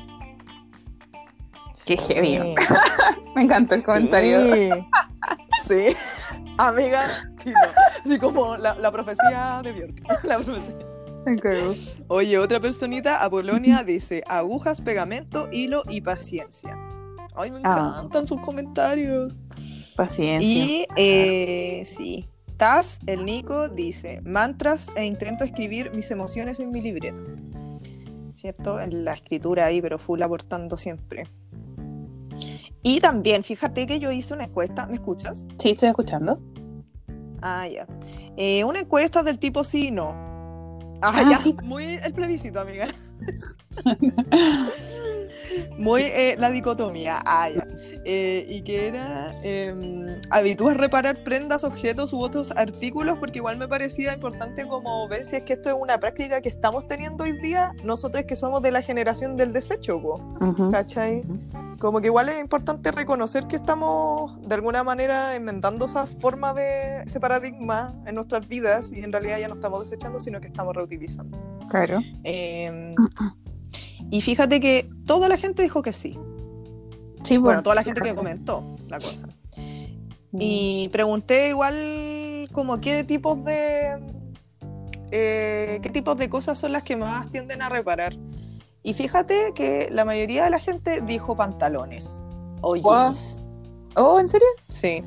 [1.86, 2.54] Qué heavy.
[3.36, 4.38] Me encantó el comentario.
[5.68, 5.94] Sí,
[6.58, 7.00] amiga,
[7.38, 7.56] filo.
[8.04, 10.02] así como la, la profecía de Björk.
[10.24, 10.76] La profecía.
[12.08, 16.76] Oye, otra personita, Apolonia, dice agujas, pegamento, hilo y paciencia.
[17.36, 17.92] Ay, me Ah.
[17.98, 19.36] encantan sus comentarios.
[19.96, 20.48] Paciencia.
[20.64, 22.28] Y eh, sí,
[22.60, 27.22] Taz, el Nico, dice mantras e intento escribir mis emociones en mi libreta.
[28.34, 28.78] ¿Cierto?
[28.78, 31.22] En la escritura ahí, pero full aportando siempre.
[32.82, 35.48] Y también, fíjate que yo hice una encuesta, ¿me escuchas?
[35.58, 36.38] Sí, estoy escuchando.
[37.40, 37.86] Ah, ya.
[38.36, 40.10] Eh, una encuesta del tipo sí y no.
[41.00, 41.38] Ah, Ah, ya.
[41.38, 41.56] sí.
[41.62, 42.88] Muy el plebiscito, amiga.
[45.76, 47.20] Muy eh, la dicotomía.
[47.26, 47.66] Ah, ya.
[48.04, 49.34] Eh, y que era.
[49.42, 53.18] Eh, ¿Habitúas reparar prendas, objetos u otros artículos?
[53.18, 56.48] Porque igual me parecía importante como ver si es que esto es una práctica que
[56.48, 60.70] estamos teniendo hoy día, nosotros que somos de la generación del desecho, po, Ujú.
[60.70, 61.22] ¿cachai?
[61.78, 67.02] Como que igual es importante reconocer que estamos de alguna manera enmendando esa forma de
[67.04, 70.76] ese paradigma en nuestras vidas y en realidad ya no estamos desechando, sino que estamos
[70.76, 71.38] reutilizando.
[71.70, 72.00] Claro.
[72.24, 72.94] Eh,
[74.10, 76.18] y fíjate que toda la gente dijo que sí.
[77.22, 79.28] Sí, Bueno, toda la gente que comentó la cosa.
[80.32, 80.38] Mm.
[80.40, 83.98] Y pregunté igual como qué tipos de
[85.10, 88.16] eh, qué tipos de cosas son las que más tienden a reparar.
[88.82, 92.24] Y fíjate que la mayoría de la gente dijo pantalones
[92.62, 93.42] o jeans.
[93.96, 94.46] Oh, ¿en serio?
[94.68, 95.02] Sí.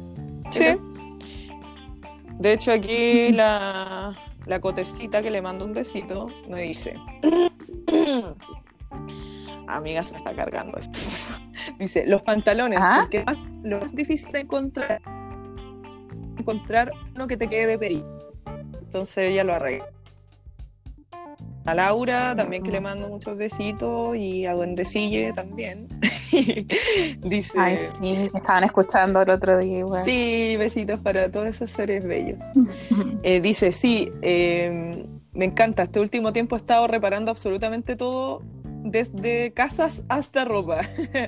[0.52, 0.78] Sí.
[2.40, 7.00] De hecho, aquí la, la cotecita que le mando un besito me dice.
[9.68, 11.00] Amiga, se está cargando esto.
[11.80, 13.00] Dice, los pantalones, ¿Ah?
[13.02, 15.02] porque más, lo más difícil de encontrar
[16.38, 18.34] encontrar uno que te quede de perito.
[18.80, 19.88] Entonces ella lo arregla.
[21.66, 25.88] A Laura también que le mando muchos besitos y a Duendecille también.
[27.22, 30.04] Dice, Ay, sí, me estaban escuchando el otro día igual.
[30.04, 32.44] Sí, besitos para todos esos seres bellos.
[33.24, 35.84] Eh, dice, sí, eh, me encanta.
[35.84, 38.42] Este último tiempo he estado reparando absolutamente todo,
[38.84, 40.82] desde casas hasta ropa.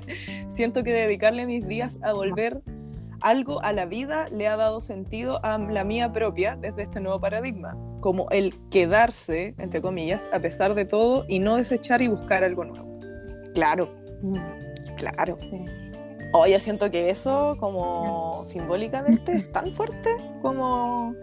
[0.49, 2.61] Siento que dedicarle mis días a volver
[3.21, 7.19] algo a la vida le ha dado sentido a la mía propia desde este nuevo
[7.19, 12.43] paradigma, como el quedarse, entre comillas, a pesar de todo y no desechar y buscar
[12.43, 12.99] algo nuevo.
[13.53, 13.89] Claro,
[14.21, 14.37] Mm,
[14.97, 15.37] claro.
[15.39, 15.65] sí.
[16.33, 20.09] Oye, siento que eso, como simbólicamente, es tan fuerte
[20.41, 21.13] como.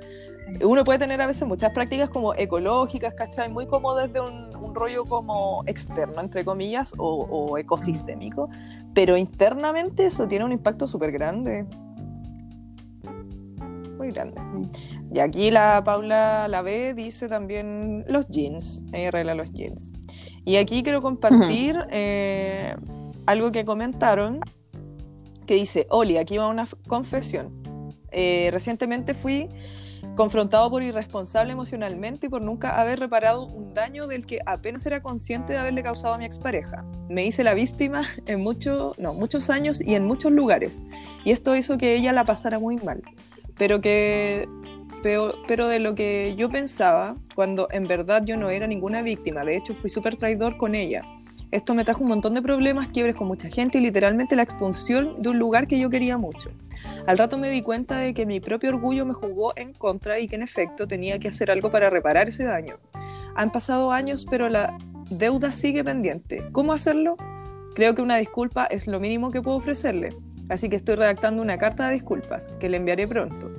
[0.63, 3.49] Uno puede tener a veces muchas prácticas como ecológicas, ¿cachai?
[3.49, 8.49] Muy como desde un, un rollo como externo, entre comillas, o, o ecosistémico,
[8.95, 11.65] pero internamente eso tiene un impacto súper grande.
[13.97, 14.41] Muy grande.
[15.13, 19.93] Y aquí la Paula la ve, dice también los jeans, ella arregla los jeans.
[20.45, 22.75] Y aquí quiero compartir eh,
[23.27, 24.41] algo que comentaron
[25.47, 27.63] que dice, Oli, aquí va una confesión.
[28.11, 29.49] Eh, recientemente fui
[30.15, 35.03] confrontado por irresponsable emocionalmente y por nunca haber reparado un daño del que apenas era
[35.03, 36.85] consciente de haberle causado a mi expareja.
[37.09, 40.81] Me hice la víctima en mucho, no, muchos años y en muchos lugares.
[41.25, 43.03] Y esto hizo que ella la pasara muy mal.
[43.57, 44.49] Pero que
[45.03, 49.43] pero, pero de lo que yo pensaba, cuando en verdad yo no era ninguna víctima,
[49.43, 51.03] de hecho fui súper traidor con ella.
[51.51, 55.21] Esto me trajo un montón de problemas, quiebres con mucha gente y literalmente la expulsión
[55.21, 56.51] de un lugar que yo quería mucho.
[57.07, 60.29] Al rato me di cuenta de que mi propio orgullo me jugó en contra y
[60.29, 62.77] que en efecto tenía que hacer algo para reparar ese daño.
[63.35, 64.79] Han pasado años, pero la
[65.11, 66.45] deuda sigue pendiente.
[66.53, 67.17] ¿Cómo hacerlo?
[67.75, 70.11] Creo que una disculpa es lo mínimo que puedo ofrecerle,
[70.49, 73.51] así que estoy redactando una carta de disculpas que le enviaré pronto.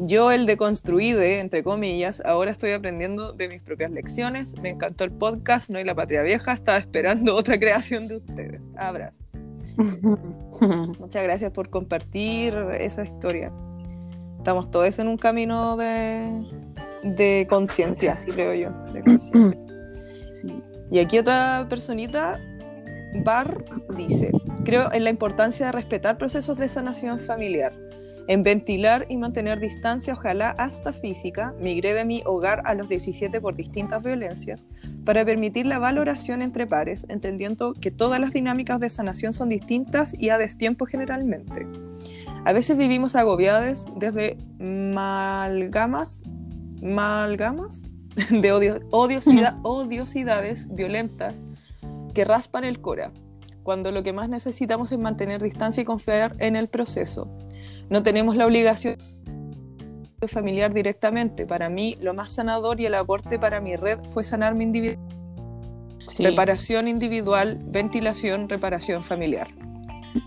[0.00, 4.54] Yo, el deconstruide, entre comillas, ahora estoy aprendiendo de mis propias lecciones.
[4.60, 8.60] Me encantó el podcast, no hay la patria vieja, estaba esperando otra creación de ustedes.
[8.76, 9.27] Abrazos.
[10.98, 13.52] Muchas gracias por compartir esa historia.
[14.38, 16.44] Estamos todos en un camino de,
[17.02, 18.70] de conciencia, creo yo.
[18.92, 19.60] De conciencia.
[20.90, 22.40] Y aquí otra personita,
[23.24, 23.64] Bar,
[23.96, 24.30] dice,
[24.64, 27.72] creo en la importancia de respetar procesos de sanación familiar
[28.28, 33.40] en ventilar y mantener distancia, ojalá hasta física, migré de mi hogar a los 17
[33.40, 34.60] por distintas violencias,
[35.06, 40.14] para permitir la valoración entre pares, entendiendo que todas las dinámicas de sanación son distintas
[40.16, 41.66] y a destiempo generalmente.
[42.44, 46.22] A veces vivimos agobiadas desde malgamas,
[46.82, 47.88] malgamas
[48.30, 51.34] de odio, odiosidades violentas
[52.12, 53.10] que raspan el cora,
[53.62, 57.30] cuando lo que más necesitamos es mantener distancia y confiar en el proceso.
[57.90, 58.96] No tenemos la obligación
[60.20, 61.46] de familiar directamente.
[61.46, 64.98] Para mí, lo más sanador y el aporte para mi red fue sanar mi individual.
[66.18, 69.48] Reparación individual, ventilación, reparación familiar.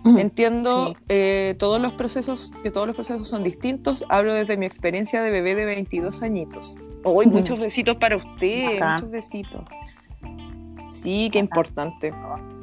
[0.05, 4.05] Entiendo eh, todos los procesos, que todos los procesos son distintos.
[4.09, 6.77] Hablo desde mi experiencia de bebé de 22 añitos.
[7.03, 9.63] Hoy muchos besitos para usted, muchos besitos.
[10.91, 12.13] Sí, qué importante.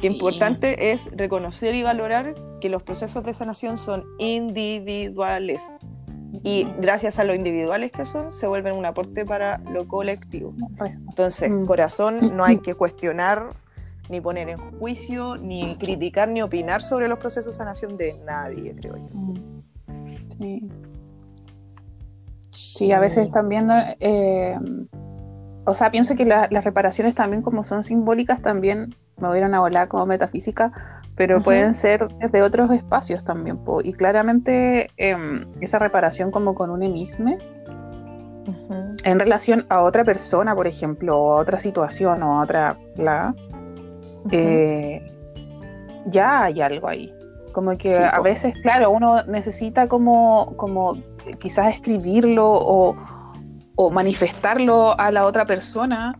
[0.00, 5.62] Qué importante es reconocer y valorar que los procesos de sanación son individuales.
[6.42, 10.54] Y gracias a lo individuales que son, se vuelven un aporte para lo colectivo.
[11.08, 11.64] Entonces, mm.
[11.64, 13.54] corazón, no hay que cuestionar,
[14.10, 18.74] ni poner en juicio, ni criticar, ni opinar sobre los procesos de sanación de nadie,
[18.74, 19.08] creo yo.
[19.14, 19.62] Mm.
[20.38, 20.68] Sí.
[22.50, 23.68] Sí, a veces también
[24.00, 24.58] eh,
[25.68, 29.60] o sea, pienso que las reparaciones también como son simbólicas, también me voy a una
[29.60, 30.72] volada como metafísica,
[31.14, 33.58] pero pueden ser desde otros espacios también.
[33.84, 37.36] Y claramente em, esa reparación como con un emisme,
[39.04, 42.76] en relación a otra persona, por ejemplo, o a otra situación o a otra...
[42.96, 43.34] La,
[44.30, 45.06] eh,
[46.06, 47.14] ya hay algo ahí.
[47.52, 50.96] Como que a veces, claro, uno necesita como, como
[51.38, 52.96] quizás escribirlo o
[53.80, 56.18] o manifestarlo a la otra persona,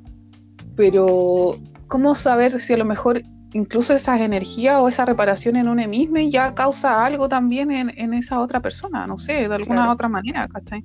[0.76, 1.58] pero
[1.88, 3.20] ¿cómo saber si a lo mejor
[3.52, 8.38] incluso esa energía o esa reparación en un mismo ya causa algo también en, esa
[8.38, 9.08] otra persona?
[9.08, 10.84] No sé, de alguna otra manera, ¿cachai?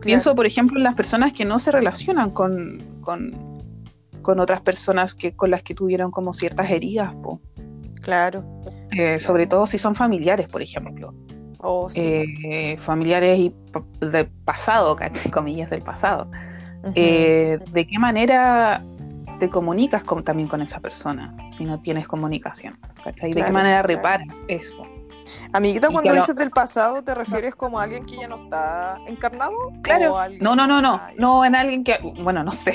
[0.00, 5.36] Pienso, por ejemplo, en las personas que no se relacionan con, con, otras personas que,
[5.36, 7.12] con las que tuvieron como ciertas heridas,
[8.00, 8.42] Claro.
[8.92, 11.12] Eh, sobre todo si son familiares, por ejemplo.
[11.66, 13.54] Oh, eh, familiares y
[14.00, 16.30] del pasado, entre comillas, del pasado.
[16.94, 18.84] Eh, ¿De qué manera
[19.40, 22.78] te comunicas también con esa persona si no tienes comunicación?
[23.22, 24.86] ¿De qué manera reparas eso?
[25.52, 29.52] Amiguita, cuando dices del pasado, ¿te refieres como a alguien que ya no está encarnado?
[29.82, 30.16] Claro.
[30.40, 30.94] No, no, no, no.
[30.94, 31.98] Ah, no en alguien que.
[32.22, 32.74] Bueno, no sé.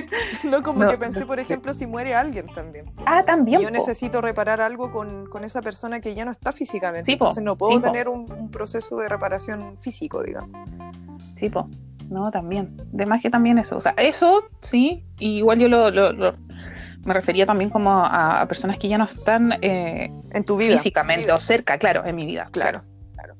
[0.44, 2.92] no, como que pensé, por ejemplo, si muere alguien también.
[3.06, 3.60] Ah, también.
[3.60, 7.12] yo necesito reparar algo con, esa persona que ya no está físicamente.
[7.12, 10.50] entonces no puedo tener un, proceso de reparación físico, digamos.
[11.36, 11.68] Sí, po.
[12.08, 12.74] No, también.
[12.92, 13.76] De más que también eso.
[13.76, 15.04] O sea, eso, sí.
[15.18, 15.90] igual yo lo
[17.08, 21.32] me refería también como a, personas que ya no están eh, en tu vida físicamente
[21.32, 22.48] o cerca, claro, en mi vida.
[22.52, 22.82] Claro.
[23.14, 23.34] Claro.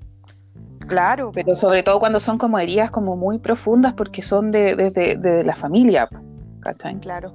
[0.88, 1.32] Claro.
[1.32, 5.54] Pero sobre todo cuando son como heridas como muy profundas porque son de, de, la
[5.54, 6.08] familia.
[6.60, 6.98] ¿cachai?
[7.00, 7.32] Claro,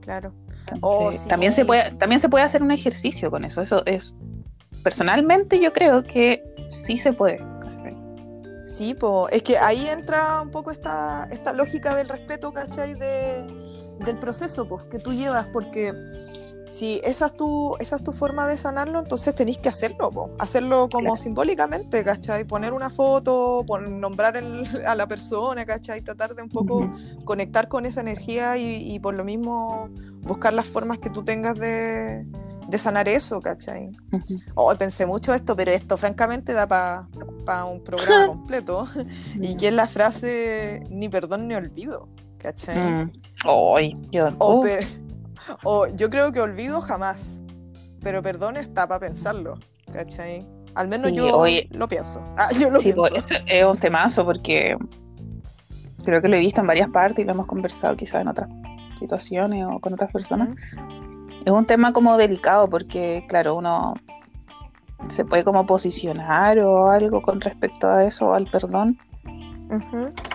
[0.00, 0.32] claro.
[0.80, 3.60] Oh, también, se puede, también se puede hacer un ejercicio con eso.
[3.60, 4.16] Eso es.
[4.82, 7.40] Personalmente, yo creo que sí se puede.
[8.64, 9.28] Sí, po.
[9.28, 12.94] es que ahí entra un poco esta, esta lógica del respeto, ¿cachai?
[12.94, 13.65] De,
[14.04, 15.92] del proceso pues, que tú llevas, porque
[16.70, 20.30] si esa es tu, esa es tu forma de sanarlo, entonces tenéis que hacerlo, pues,
[20.38, 22.44] hacerlo como simbólicamente, ¿cachai?
[22.44, 26.02] Poner una foto, nombrar a la persona, ¿cachai?
[26.02, 26.90] Tratar de un poco
[27.24, 29.88] conectar con esa energía y, por lo mismo
[30.22, 32.26] buscar las formas que tú tengas de,
[32.76, 33.96] sanar eso, ¿cachai?
[34.54, 38.86] Oh, pensé mucho esto, pero esto francamente da para un programa completo.
[39.40, 42.08] y que es la frase ni perdón ni olvido.
[42.46, 42.78] ¿Cachai?
[42.78, 43.10] Mm.
[44.12, 44.28] yo,
[45.64, 47.42] o, yo creo que olvido jamás,
[48.00, 49.58] pero perdón está para pensarlo,
[49.92, 50.46] ¿cachai?
[50.76, 52.24] Al menos yo lo pienso.
[52.38, 53.06] Ah, yo lo pienso.
[53.46, 54.76] es un temazo porque
[56.04, 58.48] creo que lo he visto en varias partes y lo hemos conversado quizás en otras
[58.98, 60.50] situaciones o con otras personas.
[61.44, 63.94] Es un tema como delicado porque, claro, uno
[65.08, 68.98] se puede como posicionar o algo con respecto a eso, al perdón,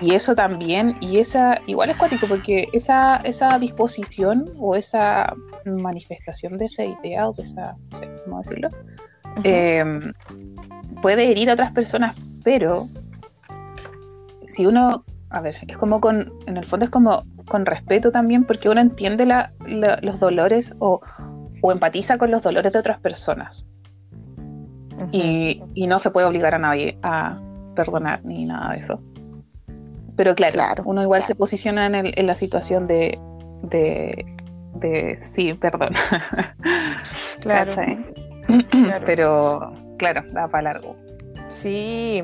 [0.02, 5.34] y eso también, y esa, igual es cuático, porque esa, esa disposición o esa
[5.66, 8.70] manifestación de esa idea o de esa, no sé cómo decirlo,
[9.44, 10.14] em,
[11.02, 12.86] puede herir a otras personas, pero
[14.48, 18.44] si uno, a ver, es como con, en el fondo es como con respeto también,
[18.44, 21.00] porque uno entiende la, los dolores o,
[21.62, 23.66] o empatiza con los dolores de otras personas.
[25.12, 27.40] y, y no se puede obligar a nadie a
[27.76, 29.02] perdonar ni nada de eso.
[30.22, 33.18] Pero claro, Claro, uno igual se posiciona en, el- en la situación de,
[33.64, 34.24] de,
[34.76, 35.94] de sí, perdón.
[37.40, 37.74] Claro.
[38.70, 39.04] Claro.
[39.04, 40.96] Pero claro, da para largo.
[41.50, 42.22] Sí,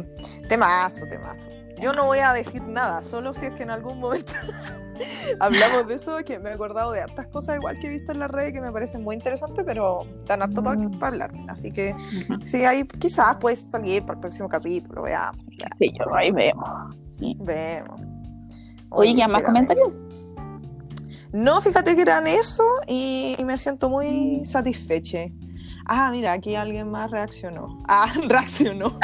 [0.47, 1.49] temazo, temazo.
[1.81, 4.33] Yo no voy a decir nada, solo si es que en algún momento
[5.39, 8.19] hablamos de eso, que me he acordado de hartas cosas igual que he visto en
[8.19, 11.03] la red que me parecen muy interesantes, pero dan harto para Mm.
[11.03, 11.31] hablar.
[11.47, 12.45] Así que Ujú.
[12.45, 15.43] sí, ahí quizás puedes salir para el próximo capítulo, veamos,
[15.79, 16.69] Sí, yo ahí vemos.
[16.99, 17.35] Sí.
[17.39, 17.99] vemos.
[18.89, 19.95] Oye, ¿ya más comentarios?
[21.33, 25.25] No, fíjate que eran eso y, y me siento muy satisfecha.
[25.85, 27.77] Ah, mira, aquí alguien más reaccionó.
[27.87, 28.97] Ah, reaccionó.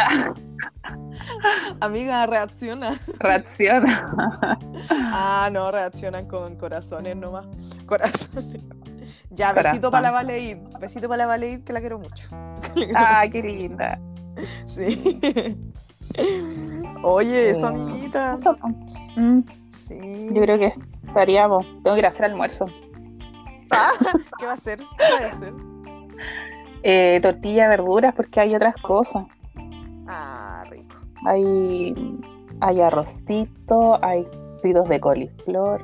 [1.81, 2.99] Amiga, reacciona.
[3.19, 4.56] Reacciona.
[4.90, 7.45] Ah, no, reaccionan con corazones nomás.
[7.85, 8.61] Corazones.
[9.31, 9.72] Ya, Corazón.
[9.73, 10.57] besito para la Valeid.
[10.80, 12.30] Besito para la Valeid, que la quiero mucho.
[12.95, 13.99] Ay, qué linda.
[14.65, 15.57] Sí.
[17.03, 18.34] Oye, eso, amiguita.
[18.35, 18.56] Eso.
[19.15, 20.30] Mm, Sí.
[20.31, 20.72] yo creo que
[21.07, 21.65] estaríamos.
[21.84, 22.65] Tengo que ir a hacer almuerzo.
[24.40, 24.77] ¿Qué va a hacer?
[24.80, 25.53] ¿Qué va a hacer?
[26.84, 29.26] Eh, tortilla, verduras, porque hay otras cosas.
[30.08, 30.96] Ah, rico.
[31.26, 31.94] Hay,
[32.62, 34.28] hay arrocito, hay
[34.62, 35.82] fritos de coliflor.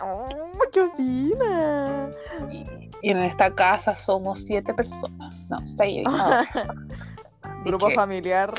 [0.00, 0.28] Oh,
[0.72, 2.10] ¿qué opina?
[2.50, 2.66] Y,
[3.02, 5.34] y en esta casa somos siete personas.
[5.48, 6.06] No, seis.
[7.64, 8.52] Grupo que, familiar,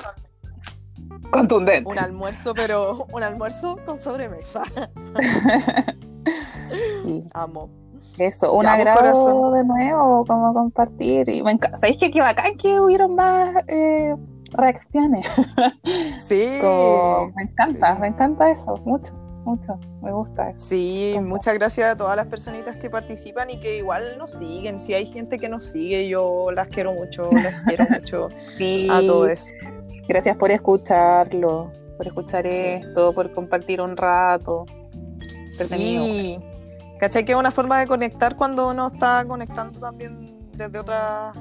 [1.31, 1.89] contundente.
[1.89, 4.63] un almuerzo, pero un almuerzo con sobremesa.
[7.03, 7.69] Sí, Amo.
[8.17, 11.27] eso, un agrado de nuevo, como compartir.
[11.29, 11.77] Y me encanta.
[11.77, 14.15] ¿Sabéis que qué bacán que hubieron más eh,
[14.53, 15.27] reacciones?
[16.25, 16.45] Sí.
[16.61, 18.01] Como- me encanta, sí.
[18.01, 19.13] me encanta eso, mucho,
[19.45, 19.77] mucho.
[20.01, 20.61] Me gusta eso.
[20.65, 24.79] Sí, muchas gracias a todas las personitas que participan y que igual nos siguen.
[24.79, 28.99] Si hay gente que nos sigue, yo las quiero mucho, las quiero mucho Sí, a
[29.05, 29.45] todos.
[30.07, 32.57] gracias por escucharlo, por escuchar Sí.
[32.59, 34.65] esto, por compartir un rato.
[35.49, 36.39] Sí.
[36.99, 37.25] ¿Cachai?
[37.25, 41.35] Que es una forma de conectar cuando uno está conectando también desde otras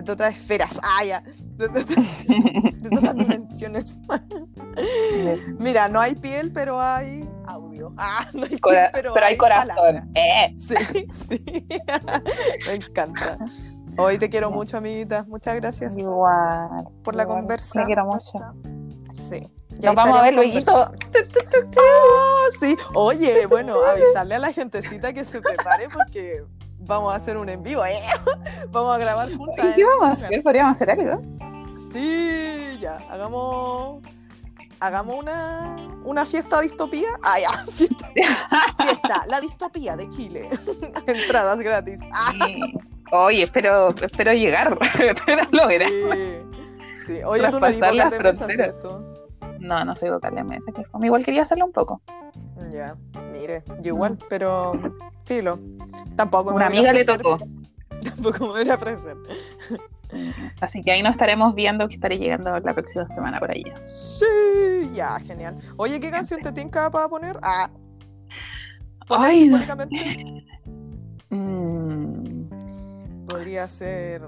[0.00, 0.78] desde otras esferas.
[0.82, 1.22] Ah, ya.
[1.56, 3.94] Desde, desde otras dimensiones.
[5.58, 7.94] Mira, no hay piel, pero hay audio.
[7.96, 9.74] Ah, no hay piel, pero, pero hay palabra.
[9.74, 10.10] corazón.
[10.14, 10.54] Eh.
[10.58, 10.74] Sí,
[11.28, 11.44] sí.
[12.66, 13.38] Me encanta.
[13.96, 15.24] Hoy te quiero mucho, amiguita.
[15.28, 16.88] Muchas gracias Igual.
[17.02, 17.38] por la igual.
[17.38, 17.80] conversa.
[17.80, 18.38] Te quiero mucho.
[19.12, 19.48] Sí.
[19.82, 20.58] Nos vamos a ver luego.
[20.70, 22.76] Ah, sí.
[22.94, 26.44] Oye, bueno, avisarle a la gentecita que se prepare porque
[26.86, 27.84] vamos a hacer un en vivo.
[27.84, 28.00] ¿eh?
[28.70, 29.74] Vamos a grabar juntas.
[29.74, 30.42] ¿Qué vamos a hacer?
[30.42, 31.22] ¿Podríamos hacer algo?
[31.92, 32.96] Sí, ya.
[33.10, 34.02] Hagamos.
[34.80, 37.08] Hagamos una, una fiesta distopía.
[37.22, 37.64] Ah, ya.
[37.72, 38.10] Fiesta.
[38.78, 39.24] Fiesta.
[39.28, 40.50] La distopía de Chile.
[41.06, 42.00] Entradas gratis.
[42.12, 42.60] Ah, Sí.
[43.12, 44.76] Oye, espero, espero llegar.
[44.98, 45.88] espero lograr.
[45.88, 46.42] sí.
[47.06, 47.22] Sí.
[47.24, 48.46] Oye, tú no eres vocal de mesa.
[48.48, 49.14] ¿cierto?
[49.60, 50.72] No, no soy vocal de mesa.
[50.72, 51.06] Que fue.
[51.06, 52.02] Igual quería hacerlo un poco.
[52.70, 52.96] Ya,
[53.32, 54.72] mire, yo igual, pero
[55.24, 55.58] filo.
[56.16, 57.38] Tampoco me Una voy a amiga le tocó.
[58.04, 59.16] Tampoco me voy a ofrecer.
[60.60, 63.84] Así que ahí nos estaremos viendo que estaré llegando la próxima semana por allá.
[63.84, 64.24] Sí,
[64.94, 65.56] ya, genial.
[65.76, 67.38] Oye, ¿qué canción te tinca para poner?
[67.42, 67.68] Ah,
[69.08, 69.74] Ay, no sé.
[71.30, 72.48] Mm,
[73.28, 74.22] Podría ser.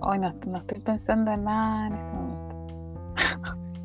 [0.00, 2.41] Hoy no, no estoy pensando en nada en este momento.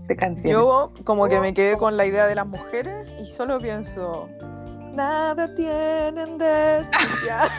[0.07, 0.51] De canciones.
[0.51, 4.29] Yo, como que me quedé con la idea de las mujeres y solo pienso.
[4.93, 7.49] Nada tienen de especial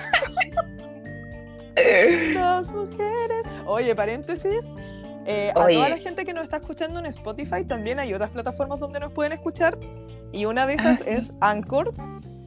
[2.35, 3.47] las mujeres.
[3.67, 4.65] Oye, paréntesis.
[5.27, 8.81] eh, a toda la gente que nos está escuchando en Spotify, también hay otras plataformas
[8.81, 9.79] donde nos pueden escuchar.
[10.33, 11.11] Y una de esas Ah, sí.
[11.15, 11.95] es Anchor,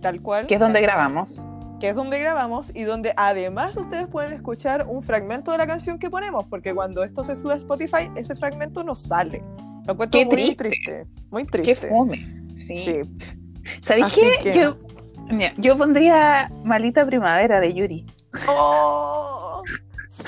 [0.02, 0.48] tal cual.
[0.48, 1.45] que es donde grabamos.
[1.80, 5.98] que es donde grabamos y donde además ustedes pueden escuchar un fragmento de la canción
[5.98, 9.44] que ponemos, porque cuando esto se sube a Spotify, ese fragmento no sale.
[9.86, 10.64] Lo encuentro Qué muy triste.
[10.70, 11.08] triste.
[11.32, 11.90] Muy Qué triste.
[11.90, 12.44] fome.
[12.68, 12.76] Sí.
[12.76, 13.02] Sí.
[13.80, 14.32] ¿Sabéis qué?
[14.44, 14.74] que-
[15.58, 18.06] Yo, pondría Malita Primavera de Yuri.
[18.48, 19.62] ¡Oh!
[20.10, 20.26] ¡Sí!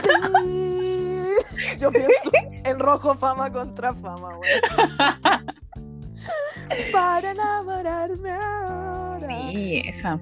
[1.79, 2.31] Yo pienso
[2.65, 4.49] en rojo fama contra fama, güey.
[6.91, 9.27] Para enamorarme ahora.
[9.51, 10.19] Sí, esa.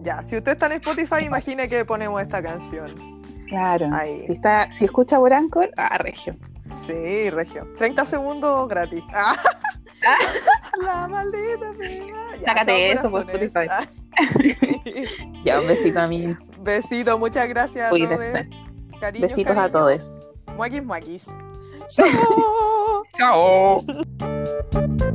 [0.00, 2.92] Ya, si usted está en Spotify, imagine que ponemos esta canción.
[3.48, 3.88] Claro.
[3.92, 4.20] Ahí.
[4.26, 6.36] Si está, si escucha por Anchor, ah, regio.
[6.70, 7.66] Sí, Regio.
[7.78, 9.02] 30 segundos gratis.
[10.06, 10.16] Ah.
[10.80, 11.72] La maldita.
[12.38, 13.22] Ya, Sácate eso por.
[13.22, 13.66] Spotify.
[13.68, 13.84] Ah,
[14.40, 14.56] sí.
[15.44, 16.36] Ya, un besito a mí.
[16.60, 18.08] Besito, muchas gracias a todos.
[19.00, 20.12] Cariños, Besitos a todos.
[20.54, 21.24] Muaquis, muaquis.
[21.88, 23.02] Chao.
[23.16, 25.14] Chao.